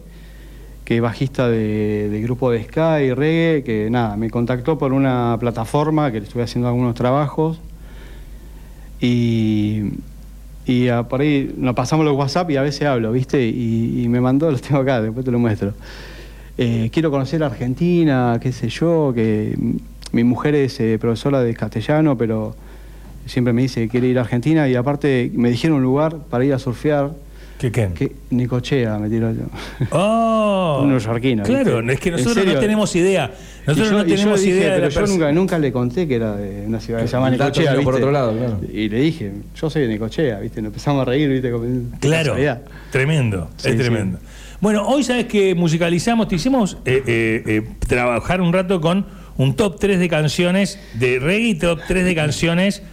[0.89, 5.37] que bajista de, de grupo de ska y reggae, que nada, me contactó por una
[5.39, 7.59] plataforma que le estuve haciendo algunos trabajos.
[8.99, 9.83] Y,
[10.65, 13.45] y ah, por ahí nos pasamos los WhatsApp y a veces hablo, ¿viste?
[13.45, 15.75] Y, y me mandó, los tengo acá, después te lo muestro.
[16.57, 19.55] Eh, quiero conocer Argentina, qué sé yo, que
[20.11, 22.55] mi mujer es eh, profesora de castellano, pero
[23.27, 26.43] siempre me dice que quiere ir a Argentina y aparte me dijeron un lugar para
[26.45, 27.11] ir a surfear.
[27.59, 27.89] ¿Qué qué?
[27.93, 29.43] Que Nicochea me tiró yo.
[29.91, 30.79] Oh.
[30.83, 31.93] Un neoyorquino, Claro, ¿viste?
[31.93, 33.31] es que ¿En nosotros no tenemos idea.
[33.67, 36.15] Nosotros yo- no tenemos dije, idea de pero la yo nunca, nunca le conté que
[36.15, 37.75] era de una ciudad que se llama Nicochea.
[37.81, 38.59] por otro lado, claro.
[38.71, 40.61] Y le dije, yo soy de Nicochea, ¿viste?
[40.61, 41.51] Nos empezamos a reír, ¿viste?
[41.99, 42.35] Claro,
[42.91, 43.79] tremendo, Sí, es sí.
[43.79, 44.19] tremendo.
[44.61, 49.05] Bueno, hoy sabes que musicalizamos, te hicimos eh, eh, eh, trabajar un rato con
[49.37, 52.83] un top 3 de canciones de reggae y top 3 de canciones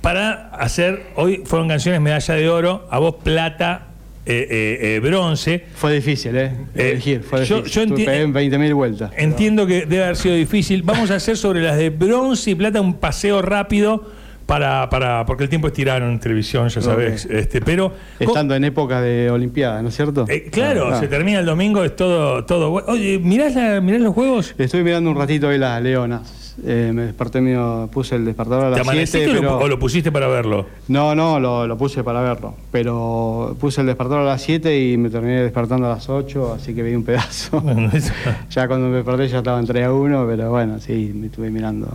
[0.00, 3.88] para hacer, hoy fueron canciones medalla de oro, a vos plata,
[4.26, 5.64] eh, eh, eh, bronce.
[5.74, 6.52] Fue difícil, ¿eh?
[6.74, 7.82] Eh, Elegir, fue yo- difícil.
[7.88, 9.10] yo Tuve- enti- pegué en 20.000 vueltas.
[9.16, 10.82] Entiendo que debe haber sido difícil.
[10.82, 14.04] Vamos a hacer sobre las de bronce y plata un paseo rápido
[14.46, 17.24] para, para porque el tiempo es tirano en televisión, ya sabes.
[17.26, 20.24] Este, pero Estando en época de Olimpiada, ¿no es cierto?
[20.28, 20.98] Eh, claro, Ah.
[21.00, 22.72] se termina el domingo, es todo, todo.
[22.88, 24.54] Oye, ¿mirás, la- mirás los juegos?
[24.58, 26.39] Estuve mirando un ratito hoy las leonas.
[26.64, 29.58] Eh, me desperté medio, puse el despertador a ¿Te las amaneciste 7, o, lo, pero...
[29.58, 30.66] o lo pusiste para verlo?
[30.88, 32.54] No, no, lo, lo puse para verlo.
[32.70, 36.74] Pero puse el despertador a las 7 y me terminé despertando a las 8, así
[36.74, 37.60] que vi un pedazo.
[37.62, 38.12] Bueno, eso-
[38.50, 41.50] ya cuando me desperté ya estaba en 3 a 1, pero bueno, sí, me estuve
[41.50, 41.88] mirando.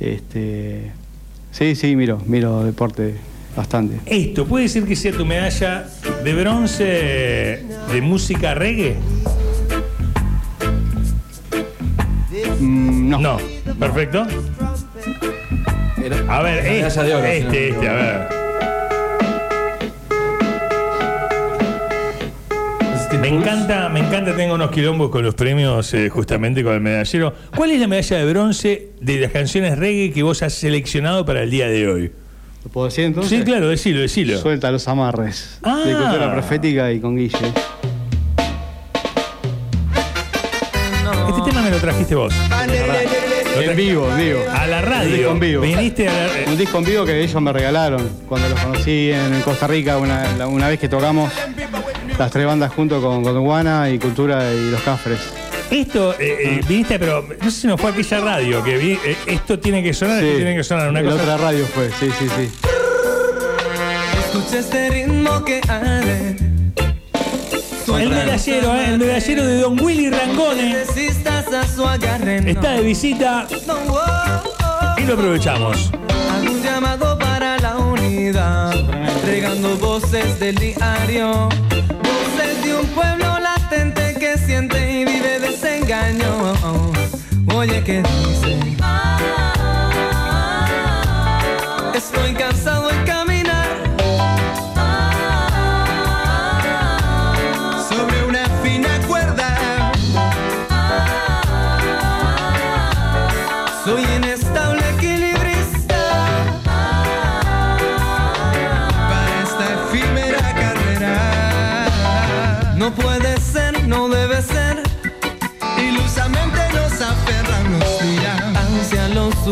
[0.00, 0.90] Este,
[1.50, 3.14] sí, sí, miro, miro deporte
[3.56, 4.00] bastante.
[4.06, 5.86] Esto, ¿puede decir que sea tu medalla
[6.24, 6.84] de bronce
[7.92, 8.96] de música reggae?
[12.62, 13.18] Mm, no.
[13.18, 13.38] No,
[13.78, 14.26] perfecto.
[16.28, 18.28] A ver, medalla este, de oro, este, este, a ver.
[22.94, 26.80] Este Me encanta, me encanta, tengo unos quilombos con los premios, eh, justamente con el
[26.80, 27.34] medallero.
[27.54, 31.42] ¿Cuál es la medalla de bronce de las canciones reggae que vos has seleccionado para
[31.42, 32.12] el día de hoy?
[32.64, 33.40] ¿Lo puedo decir entonces?
[33.40, 34.38] Sí, claro, decilo, decilo.
[34.38, 35.58] Suelta los amarres.
[35.62, 35.82] Ah.
[35.84, 37.52] De cultura profética y con Guille.
[41.36, 42.34] Este tema me lo trajiste vos.
[43.54, 44.40] En vivo, en vivo.
[44.52, 45.16] A la Un radio.
[45.16, 45.62] disco en vivo.
[45.62, 49.10] Viniste a la- eh, Un disco en vivo que ellos me regalaron cuando los conocí
[49.12, 51.30] en, Costa Rica, una, una vez que tocamos
[52.18, 55.20] las tres bandas junto con Gondwana y Cultura y Los Cafres.
[55.70, 58.92] Esto, eh, eh, viniste, pero no sé si no fue aquella radio que vi.
[59.04, 60.88] eh, esto tiene que sonar, esto tiene que sonar.
[60.90, 61.22] Una en cosa.
[61.22, 62.50] otra radio fue, sí, sí, sí.
[64.18, 66.36] Escucha este ritmo que arde.
[67.88, 70.82] El medallero, eh, el medallero de Don Willy Rangone.
[70.82, 73.46] Está de visita.
[73.68, 75.00] Oh, oh.
[75.00, 75.90] y lo aprovechamos.
[76.42, 78.74] Un llamado para la unidad,
[79.26, 86.52] regando voces del diario, voces de un pueblo latente que siente y vive desengaño.
[87.54, 88.02] Oye, ¿qué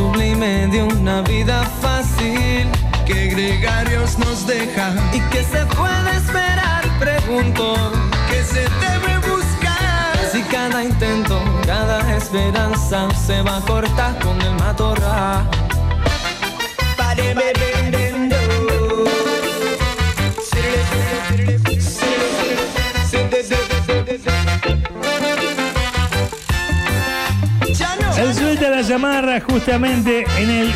[0.00, 2.66] sublime de una vida fácil
[3.04, 6.82] que gregarios nos deja y que se puede esperar.
[6.98, 7.92] Pregunto,
[8.30, 10.16] ¿qué se debe buscar?
[10.32, 15.46] Si cada intento, cada esperanza se va a cortar con el matorral.
[28.20, 28.49] Él suelta
[28.80, 30.70] la llamarra justamente en el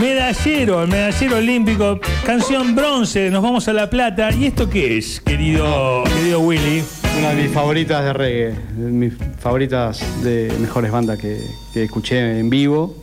[0.00, 4.32] medallero, el medallero olímpico, canción bronce, nos vamos a La Plata.
[4.32, 6.82] ¿Y esto qué es, querido, querido Willy?
[7.20, 11.38] Una de mis favoritas de reggae, mis favoritas de mejores bandas que,
[11.72, 12.96] que escuché en vivo.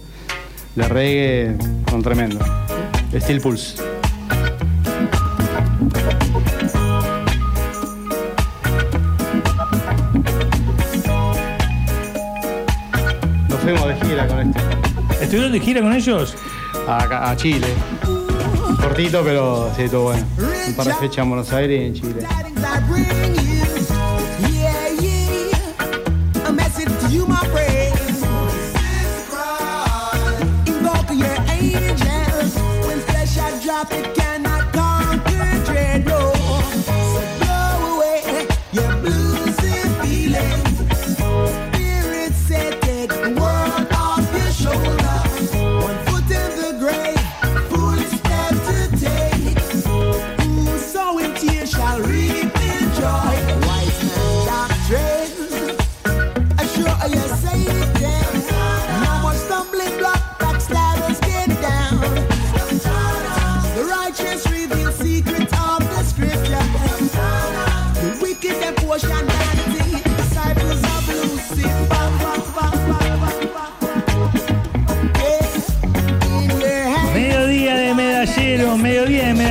[0.75, 1.55] De reggae
[1.89, 2.39] son tremendo.
[3.13, 3.88] Steel Pulse.
[14.09, 14.59] Gira con este.
[15.21, 16.35] ¿Estuvieron de gira con ellos?
[16.87, 17.67] A, a Chile.
[18.81, 20.25] Cortito, pero sí, todo bueno.
[20.67, 22.27] Un par de fechas en Buenos Aires y en Chile.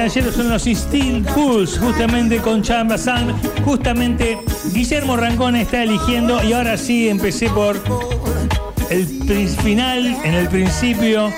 [0.08, 3.30] Caballeros, son los Steel Pulse, justamente con Chamba San.
[3.64, 4.38] Justamente
[4.72, 7.76] Guillermo Rangón está eligiendo, y ahora sí empecé por
[8.90, 9.06] el
[9.62, 11.30] final, en el principio.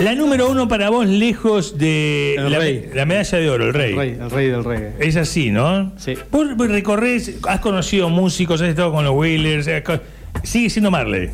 [0.00, 2.88] La número uno para vos, lejos de El la, rey.
[2.94, 3.90] la medalla de oro, el rey.
[3.92, 4.92] El rey, el rey del reggae.
[4.98, 5.92] Es así, ¿no?
[5.98, 6.14] Sí.
[6.30, 10.00] Vos recorres, has conocido músicos, has estado con los Wheelers, co-
[10.42, 11.28] sigue siendo Marley.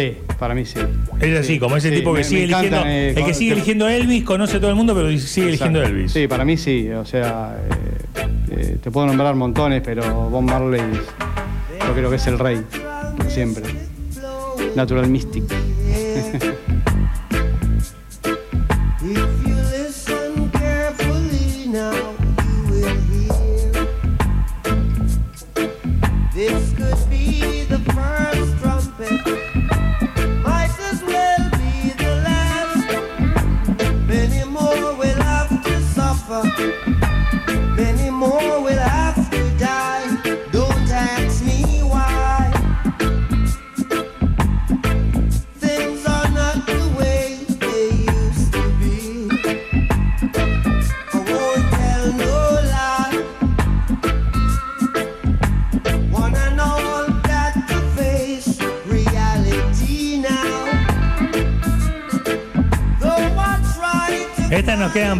[0.00, 0.78] Sí, para mí sí.
[1.20, 2.76] Es así, Sí, como ese sí, tipo que me- sigue me eligiendo.
[2.78, 5.78] encantan, eh, el que sigue eligiendo Elvis conoce a todo el mundo, pero sigue eligiendo
[5.80, 5.96] Exacto.
[5.98, 6.12] Elvis.
[6.12, 6.88] Sí, para mí sí.
[6.90, 10.80] O sea, eh, eh, te puedo nombrar montones, pero Bob Marley
[11.86, 12.62] yo creo que es el rey,
[13.28, 13.64] siempre.
[14.76, 15.44] Natural Mystic.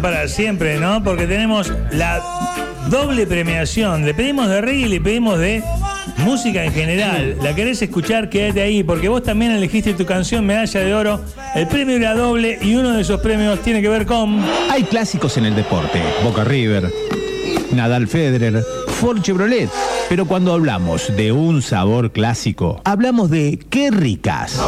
[0.01, 1.03] Para siempre, ¿no?
[1.03, 2.21] Porque tenemos la
[2.89, 4.03] doble premiación.
[4.03, 5.63] Le pedimos de reggae y le pedimos de
[6.17, 7.37] música en general.
[7.43, 8.29] ¿La querés escuchar?
[8.29, 11.21] Quédate ahí, porque vos también elegiste tu canción Medalla de Oro.
[11.53, 14.43] El premio era doble y uno de esos premios tiene que ver con...
[14.71, 16.91] Hay clásicos en el deporte, Boca River,
[17.71, 18.63] Nadal Federer,
[18.99, 19.69] Ford Chevrolet.
[20.11, 24.61] Pero cuando hablamos de un sabor clásico, hablamos de qué ricas.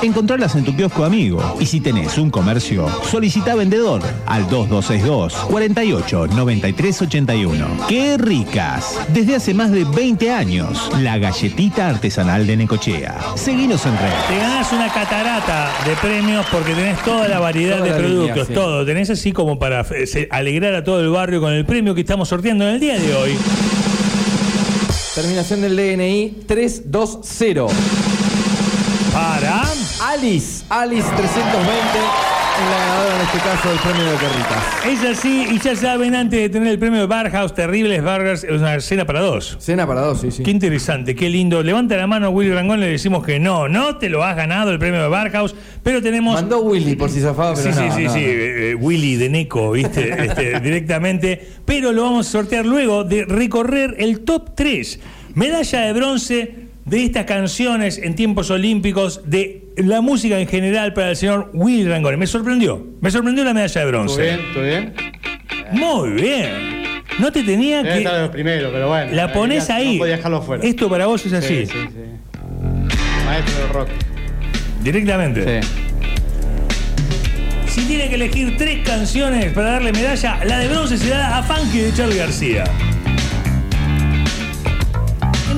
[0.00, 1.58] Encontrarlas en tu kiosco amigo.
[1.60, 7.66] Y si tenés un comercio, solicita vendedor al 2262 48 93 81.
[7.86, 8.98] ¡Qué ricas!
[9.12, 13.18] Desde hace más de 20 años, la galletita artesanal de Necochea.
[13.34, 14.14] Seguinos en red.
[14.30, 18.28] Te ganás una catarata de premios porque tenés toda la variedad Toda de la productos,
[18.28, 18.54] línea, sí.
[18.54, 18.86] todo.
[18.86, 22.30] Tenés así como para eh, alegrar a todo el barrio con el premio que estamos
[22.30, 23.36] sorteando en el día de hoy.
[25.16, 27.74] Terminación del DNI 320.
[29.14, 29.62] Para...
[30.02, 34.64] Alice, Alice 320 es la ganadora en este caso del premio de Carritas.
[34.86, 38.50] Es así, y ya saben, antes de tener el premio de Barhouse, Terribles Burgers, es
[38.60, 39.56] una cena para dos.
[39.60, 40.42] Cena para dos, sí, sí.
[40.42, 41.62] Qué interesante, qué lindo.
[41.62, 44.70] Levanta la mano a Willy Rangón, le decimos que no, no te lo has ganado
[44.70, 46.34] el premio de Barhouse, pero tenemos...
[46.34, 48.26] Mandó Willy por si zafaba, pero Sí, no, sí, sí, no, sí, no.
[48.26, 50.14] eh, eh, Willy de Neco, ¿viste?
[50.26, 51.46] Este, directamente.
[51.64, 54.98] Pero lo vamos a sortear luego de recorrer el top 3.
[55.34, 61.10] Medalla de bronce de estas canciones en tiempos olímpicos, de la música en general para
[61.10, 62.18] el señor Willy Rangón.
[62.18, 64.22] Me sorprendió, me sorprendió la medalla de ¿Todo bronce.
[64.22, 64.40] bien?
[64.54, 64.94] ¿Todo bien?
[65.72, 66.76] Muy bien.
[67.18, 68.22] No te tenía Debe estar de que...
[68.22, 69.12] los primeros, pero bueno.
[69.12, 69.98] La pones no ahí.
[69.98, 70.62] podía dejarlo fuera.
[70.64, 72.96] Esto para vos es así, Sí, sí, sí.
[73.24, 73.88] Maestro del rock.
[74.82, 75.60] directamente.
[75.62, 75.68] Sí.
[77.68, 81.42] Si tiene que elegir tres canciones para darle medalla, la de bronce se da a
[81.42, 82.64] Funky de Charlie García.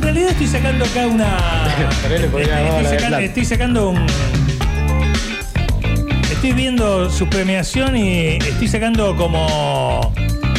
[0.09, 1.37] Realidad estoy sacando acá una.
[2.09, 2.17] Le
[3.27, 4.07] Estoy- sacando, un.
[6.31, 10.11] Estoy viendo su premiación y estoy sacando como.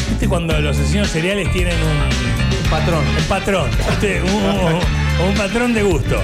[0.08, 3.04] ¿Viste cuando los asesinos seriales tienen un, Patrón.
[3.18, 3.72] un patrón?
[3.90, 4.22] ¿Viste?
[4.22, 6.22] Un, un- un patrón de gusto.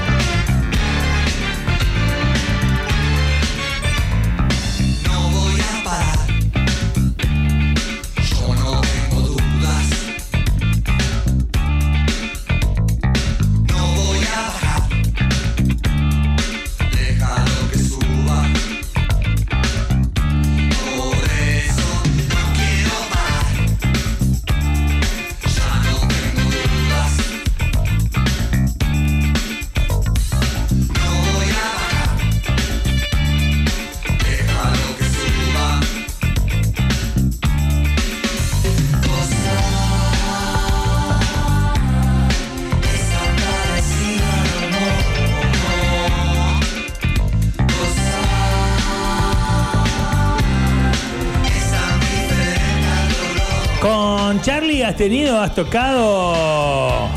[54.95, 57.09] Has tenido, has tocado.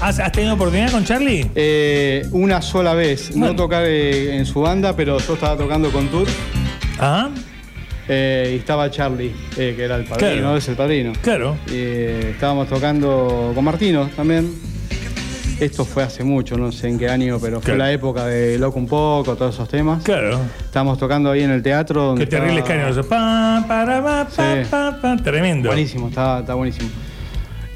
[0.00, 1.48] ¿Has, has tenido oportunidad con Charlie?
[1.54, 3.30] Eh, una sola vez.
[3.30, 3.46] Bueno.
[3.52, 6.26] No tocar eh, en su banda, pero yo estaba tocando con Tour.
[6.98, 7.30] Ajá,
[8.08, 10.56] eh, y estaba Charlie, eh, que era el padrino, Claro.
[10.56, 11.12] es el padrino.
[11.22, 11.56] claro.
[11.70, 14.52] Estábamos tocando con Martino también.
[15.58, 17.78] Esto fue hace mucho, no sé en qué año, pero fue Claro.
[17.78, 20.02] la época de Loco un poco, todos esos temas.
[20.02, 20.38] Claro.
[20.64, 22.02] Estábamos tocando ahí en el teatro.
[22.04, 23.08] donde Qué terrible estaba- escándalo.
[23.08, 24.68] Pa, para, pa, pa, Sí.
[24.70, 25.16] pa, pa.
[25.16, 25.68] Tremendo.
[25.70, 26.88] Buenísimo, está, está buenísimo.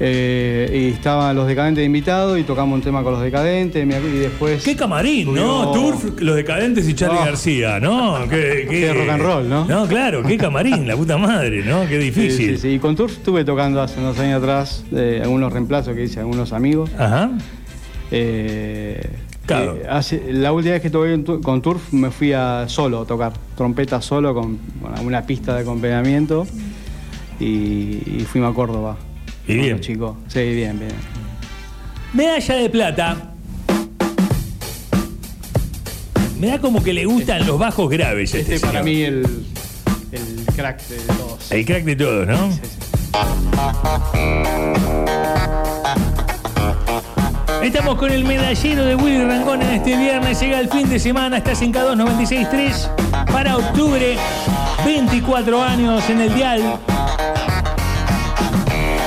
[0.03, 4.63] Eh, y estaban los decadentes invitados y tocamos un tema con los decadentes y después.
[4.63, 5.71] Qué camarín, ¿no?
[5.71, 7.25] Turf, los decadentes y Charlie Oh.
[7.25, 8.17] García, ¿no?
[8.29, 9.65] Qué, Qué rock and roll, ¿no?
[9.65, 11.81] No, claro, qué camarín, la puta madre, ¿no?
[11.87, 12.55] Qué Sí, difícil.
[12.57, 12.67] sí, sí.
[12.69, 16.51] Y con Turf estuve tocando hace unos años atrás eh, algunos reemplazos que hice algunos
[16.51, 16.89] amigos.
[16.97, 17.29] Ajá.
[18.11, 19.01] Eh,
[19.45, 19.75] Claro.
[19.77, 23.33] eh, hace- la última vez que toqué con Turf me fui a solo a tocar,
[23.57, 26.45] trompeta solo con bueno, una pista de acompañamiento
[27.39, 28.97] y, y fuimos a Córdoba.
[29.47, 29.71] Y bien.
[29.71, 30.15] los chicos.
[30.27, 30.91] Sí, bien, bien.
[32.13, 33.27] Medalla de plata.
[36.39, 38.33] Me da como que le gustan los bajos graves.
[38.33, 39.25] Este Este, para mí el,
[40.11, 41.51] el crack de todos.
[41.51, 42.51] El crack de todos, ¿no?
[42.51, 42.77] Sí, sí.
[47.63, 50.39] Estamos con el medallero de Willy Rangón en este viernes.
[50.39, 54.17] Llega el fin de semana, estás en K2 96.3 para octubre.
[54.83, 56.79] 24 años en el dial.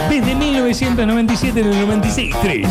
[0.09, 2.69] Desde 1997 en el 96.3.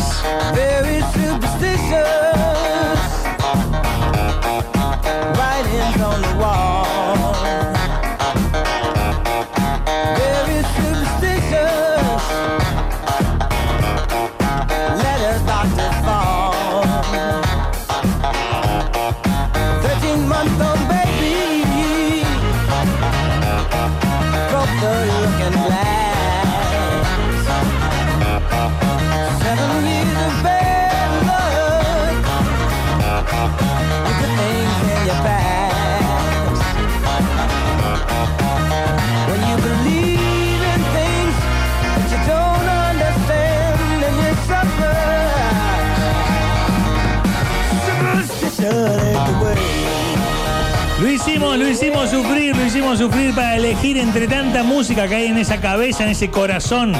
[52.96, 56.92] sufrir, para elegir entre tanta música que hay en esa cabeza, en ese corazón,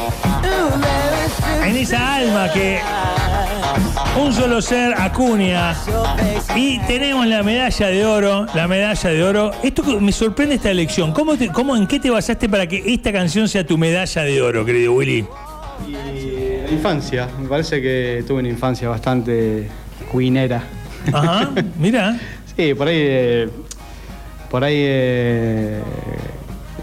[1.67, 2.79] en esa alma que
[4.21, 5.75] un solo ser acuña.
[6.57, 9.51] Y tenemos la medalla de oro, la medalla de oro.
[9.63, 11.13] Esto me sorprende esta elección.
[11.13, 14.41] ¿Cómo, te- cómo, ¿En qué te basaste para que esta canción sea tu medalla de
[14.43, 15.25] oro, querido Willy?
[15.89, 15.93] Y
[16.67, 19.69] la infancia, me parece que tuve una infancia bastante
[20.11, 20.63] cuinera.
[21.13, 22.17] Ajá, mira.
[22.57, 23.49] Sí, por ahí, eh,
[24.55, 25.81] por ahí eh,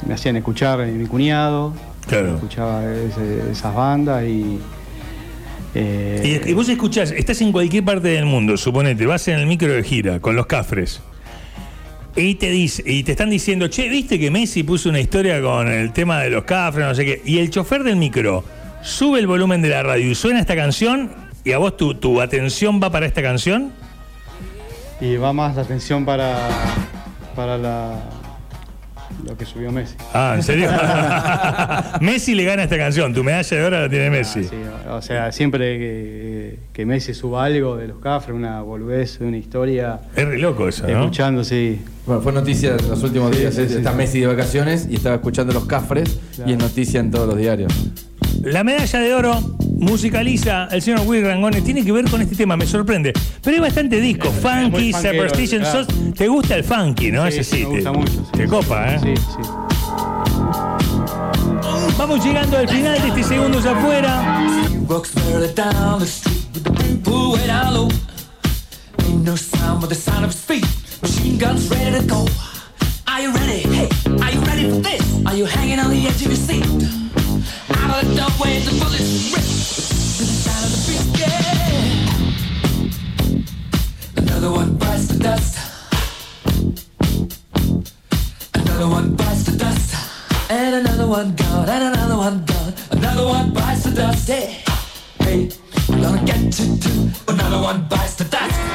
[0.05, 1.73] me hacían escuchar mi cuñado,
[2.05, 2.35] Claro.
[2.35, 4.59] escuchaba ese- esas bandas y,
[5.73, 9.45] eh, Y, y vos escuchás, estás en cualquier parte del mundo, suponete, vas en el
[9.47, 10.99] micro de gira con los cafres.
[12.17, 15.69] Y te dice, y te están diciendo, che, ¿viste que Messi puso una historia con
[15.69, 17.21] el tema de los cafres, no sé qué?
[17.23, 18.43] Y el chofer del micro
[18.83, 21.09] sube el volumen de la radio y suena esta canción,
[21.45, 23.71] y a vos tu, tu atención va para esta canción.
[24.99, 26.49] y va más la atención para,
[27.35, 27.95] para la,
[29.25, 29.95] lo que subió Messi.
[30.13, 30.69] Ah, ¿en serio?
[32.01, 34.41] Messi le gana esta canción, tu medalla de oro la tiene Messi.
[34.45, 39.19] Ah, sí, o sea, siempre que, que Messi suba algo de los cafres, una boludez,
[39.21, 40.99] una historia, Es re loco eso, ¿no?
[41.01, 41.81] escuchando, sí.
[42.05, 43.53] Bueno, fue noticia en los últimos días.
[43.53, 43.97] sí, sí, Está sí.
[43.97, 47.71] Messi de vacaciones y estaba escuchando los cafres y es noticia en todos los diarios.
[48.43, 49.39] La medalla de oro
[49.77, 51.63] musicaliza el señor Will Rangones.
[51.63, 53.13] Tiene que ver con este tema, me sorprende.
[53.43, 54.29] Pero hay bastante disco.
[54.31, 55.61] Funky, funkero, Superstition.
[55.61, 55.85] claro.
[55.85, 57.23] sos- ¿Te gusta el funky, no?
[57.31, 57.65] Sí, Ese sí, sí.
[57.65, 58.31] me gusta te, mucho, sí.
[58.33, 58.99] te copa, ¿eh?
[59.03, 59.49] Sí, sí.
[61.97, 64.43] Vamos llegando al final de este Segundos Afuera.
[64.87, 67.89] Walks further down the street with the brim pulled way down low.
[69.07, 70.65] Ain't no sound but the sound of feet.
[71.01, 72.25] Machine guns ready to go.
[73.07, 73.61] Are you ready?
[73.69, 73.89] Hey,
[74.21, 75.01] are you ready for this?
[75.25, 76.63] Are you hanging on the edge of your seat?
[76.65, 80.00] Out of the doorway, the bullets rip.
[85.21, 85.57] Dust.
[88.53, 89.95] Another one bites the dust.
[90.49, 92.73] And another one gone, and another one gone.
[92.91, 94.27] Another one bites the dust.
[94.27, 94.63] Hey,
[95.19, 95.49] hey,
[95.87, 97.09] gonna get you too.
[97.27, 98.70] Another one bites the dust.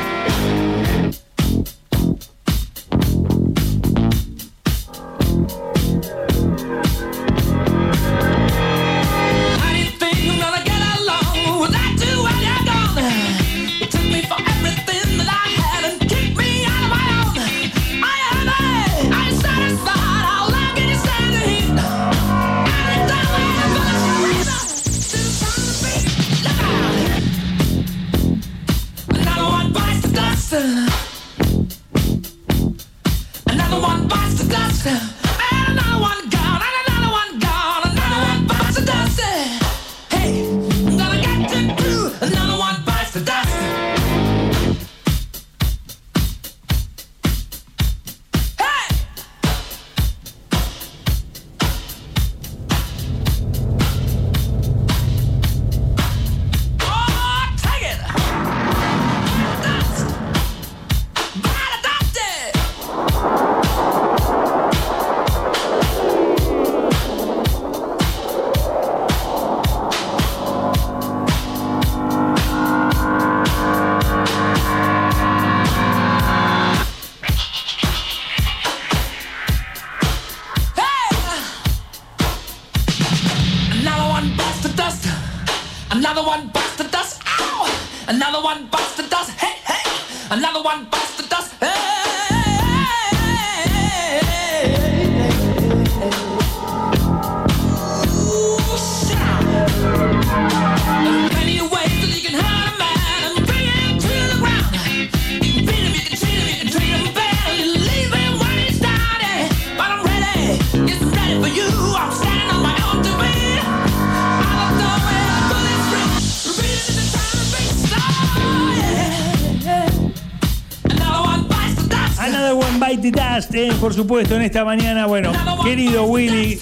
[122.87, 125.07] Bite the Dust, eh, por supuesto, en esta mañana.
[125.07, 125.33] Bueno,
[125.65, 126.59] querido Willy,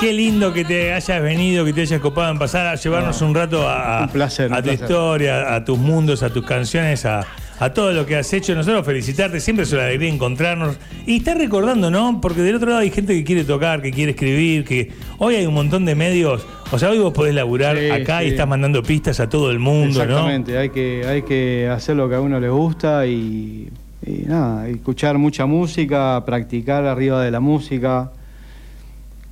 [0.00, 3.34] qué lindo que te hayas venido, que te hayas copado en pasar a llevarnos un
[3.34, 4.80] rato a, Un placer, a tu placer.
[4.80, 7.24] historia, a tus mundos, a tus canciones, a,
[7.60, 8.54] a todo lo que has hecho.
[8.56, 10.76] Nosotros felicitarte, siempre es una alegría encontrarnos.
[11.06, 12.20] Y estar recordando, ¿no?
[12.20, 15.46] Porque del otro lado hay gente que quiere tocar, que quiere escribir, que hoy hay
[15.46, 16.44] un montón de medios.
[16.72, 19.60] O sea, hoy vos podés laburar Sí, acá y estás mandando pistas a todo el
[19.60, 20.02] mundo, ¿no?
[20.02, 23.70] Exactamente, hay, que, hay que hacer lo que a uno le gusta y,
[24.06, 28.10] y nada, escuchar mucha música, practicar arriba de la música,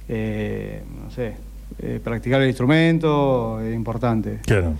[0.08, 1.34] eh, no sé,
[1.80, 4.40] eh, practicar el instrumento es importante.
[4.46, 4.74] Claro.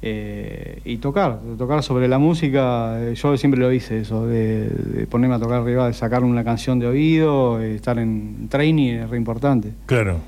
[0.00, 5.06] Eh, y tocar, tocar sobre la música, eh, yo siempre lo hice eso, de, de
[5.08, 9.10] ponerme a tocar arriba, de sacar una canción de oído, eh, estar en training es
[9.10, 9.72] re importante.
[9.86, 10.18] Claro.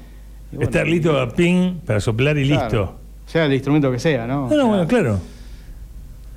[0.51, 2.95] Bueno, Estar listo a ping para soplar y Claro, listo.
[3.27, 4.49] Sea el instrumento que sea, ¿no?
[4.51, 5.21] No, no, O bueno, claro.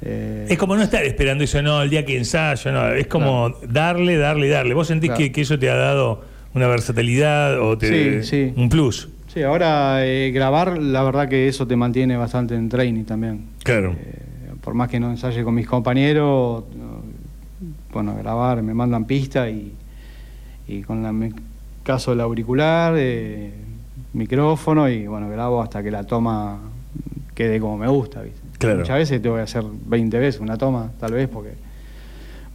[0.05, 2.89] Eh, Es como no estar esperando eso, no, el día que ensayo, no.
[2.89, 4.73] Es como darle, darle, darle.
[4.73, 5.17] ¿Vos sentís Claro.
[5.23, 6.21] que, que eso te ha dado
[6.53, 8.53] una versatilidad o te, Sí, sí.
[8.55, 9.09] un plus?
[9.27, 13.45] Sí, ahora eh, grabar, la verdad que eso te mantiene bastante en training también.
[13.63, 13.95] Claro.
[13.97, 14.19] Eh,
[14.61, 17.01] por más que no ensaye con mis compañeros, no,
[17.91, 19.73] bueno, grabar, me mandan pista y,
[20.67, 21.31] y con la, mi
[21.83, 23.51] caso del auricular, eh,
[24.13, 26.59] micrófono y bueno, grabo hasta que la toma
[27.33, 28.21] quede como me gusta.
[28.21, 28.39] ¿viste?
[28.57, 28.79] Claro.
[28.79, 31.51] Muchas veces tengo que hacer 20 veces una toma, tal vez porque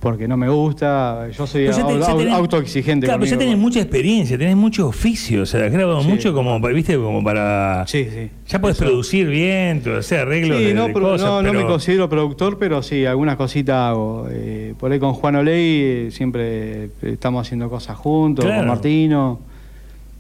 [0.01, 1.29] porque no me gusta.
[1.37, 3.07] Yo soy autoexigente.
[3.07, 6.07] Claro, pero ya tenés mucha experiencia, tenés mucho oficio, o sea, has grabado Sí.
[6.09, 7.85] mucho como, viste, como para...
[7.89, 8.31] Sí, sí.
[8.47, 8.85] Ya podés Eso.
[8.85, 12.59] producir bien, todo, hacer arreglos Sí, de, no, de pero cosas, no, me considero productor,
[12.61, 14.29] pero sí, algunas cositas hago.
[14.31, 18.61] Eh, por ahí con Juan Oley eh, siempre estamos haciendo cosas juntos, Claro.
[18.61, 19.41] con Martino.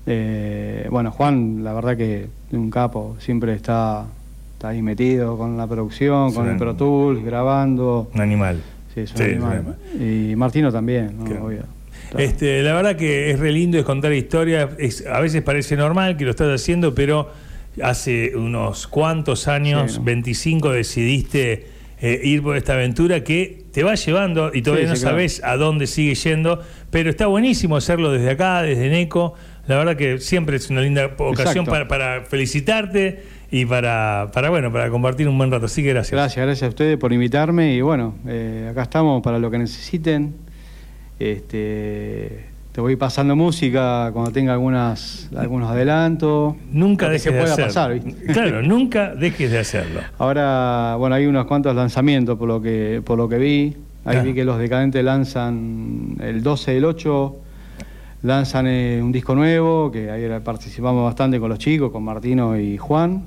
[0.07, 4.07] Eh, bueno, Juan, la verdad que un capo, siempre está,
[4.59, 8.11] está ahí metido con la producción, Sí, con el Pro Tools, grabando.
[8.12, 8.61] Un animal.
[8.92, 9.76] Sí, es un Sí, es un animal.
[9.94, 10.30] animal.
[10.32, 11.24] Y Martino también, ¿no?
[11.26, 11.44] Claro.
[11.46, 11.62] Obvio.
[12.16, 14.70] Este, la verdad que es re lindo es contar historias.
[14.78, 17.30] Es, a veces parece normal que lo estás haciendo, pero
[17.80, 20.04] hace unos cuantos años, Sí, ¿no?
[20.04, 21.66] 25, decidiste
[22.00, 25.14] eh, ir por esta aventura que te va llevando y todavía Sí, no sí, claro.
[25.18, 29.34] sabes a dónde sigue yendo, pero está buenísimo hacerlo desde acá, desde NECO.
[29.68, 34.72] La verdad que siempre es una linda ocasión para, para felicitarte y para, para, bueno,
[34.72, 35.66] para compartir un buen rato.
[35.66, 36.12] Así que gracias.
[36.12, 40.34] Gracias, gracias a ustedes por invitarme y bueno, eh, acá estamos para lo que necesiten.
[41.18, 46.54] Este, te voy pasando música cuando tenga algunas, algunos adelantos.
[46.70, 47.68] Nunca que dejes se de pueda hacerlo.
[47.68, 48.32] pasar, ¿viste?
[48.32, 50.00] Claro, nunca dejes de hacerlo.
[50.18, 53.76] Ahora, bueno, hay unos cuantos lanzamientos por lo que, por lo que vi.
[54.04, 54.22] Ahí Ah.
[54.22, 57.36] vi que los decadentes lanzan el 12 del 8,
[58.22, 62.76] lanzan eh, un disco nuevo, que ahí participamos bastante con los chicos, con Martino y
[62.78, 63.24] Juan.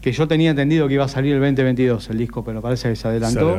[0.00, 2.96] Que yo tenía entendido que iba a salir el 2022 el disco, pero parece que
[2.96, 3.56] se adelantó.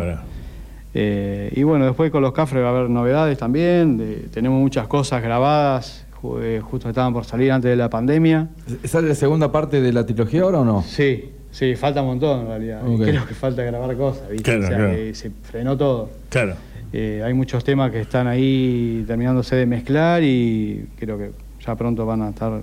[0.94, 3.98] Eh, y bueno, después con los Cafres va a haber novedades también.
[3.98, 8.48] de- tenemos muchas cosas grabadas, ju- eh, justo estaban por salir antes de la pandemia.
[8.86, 10.84] ¿Sale la segunda parte de la trilogía ahora o no?
[10.84, 12.82] Sí, sí, falta un montón en realidad.
[12.98, 14.44] Creo que falta grabar cosas, ¿viste?
[14.44, 14.92] Claro, o sea, claro.
[14.94, 16.10] que se frenó todo.
[16.30, 16.54] Claro.
[16.94, 21.32] Eh, hay muchos temas que están ahí terminándose de mezclar y creo que
[21.66, 22.62] ya pronto van a estar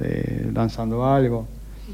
[0.00, 1.46] eh, lanzando algo.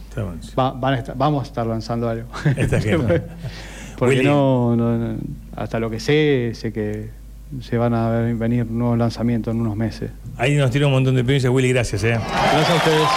[0.09, 0.41] Está bueno.
[0.59, 2.29] Va- van a estar- vamos a estar lanzando algo.
[2.57, 2.79] Está.
[3.99, 5.17] Porque no, no- no-
[5.57, 7.11] hasta lo que sé, sé que
[7.61, 10.11] se van a venir nuevos lanzamientos en unos meses.
[10.37, 12.05] Ahí nos tiró un montón de experiencia, Willy, gracias.
[12.05, 12.11] ¿eh?
[12.21, 13.09] Gracias a ustedes.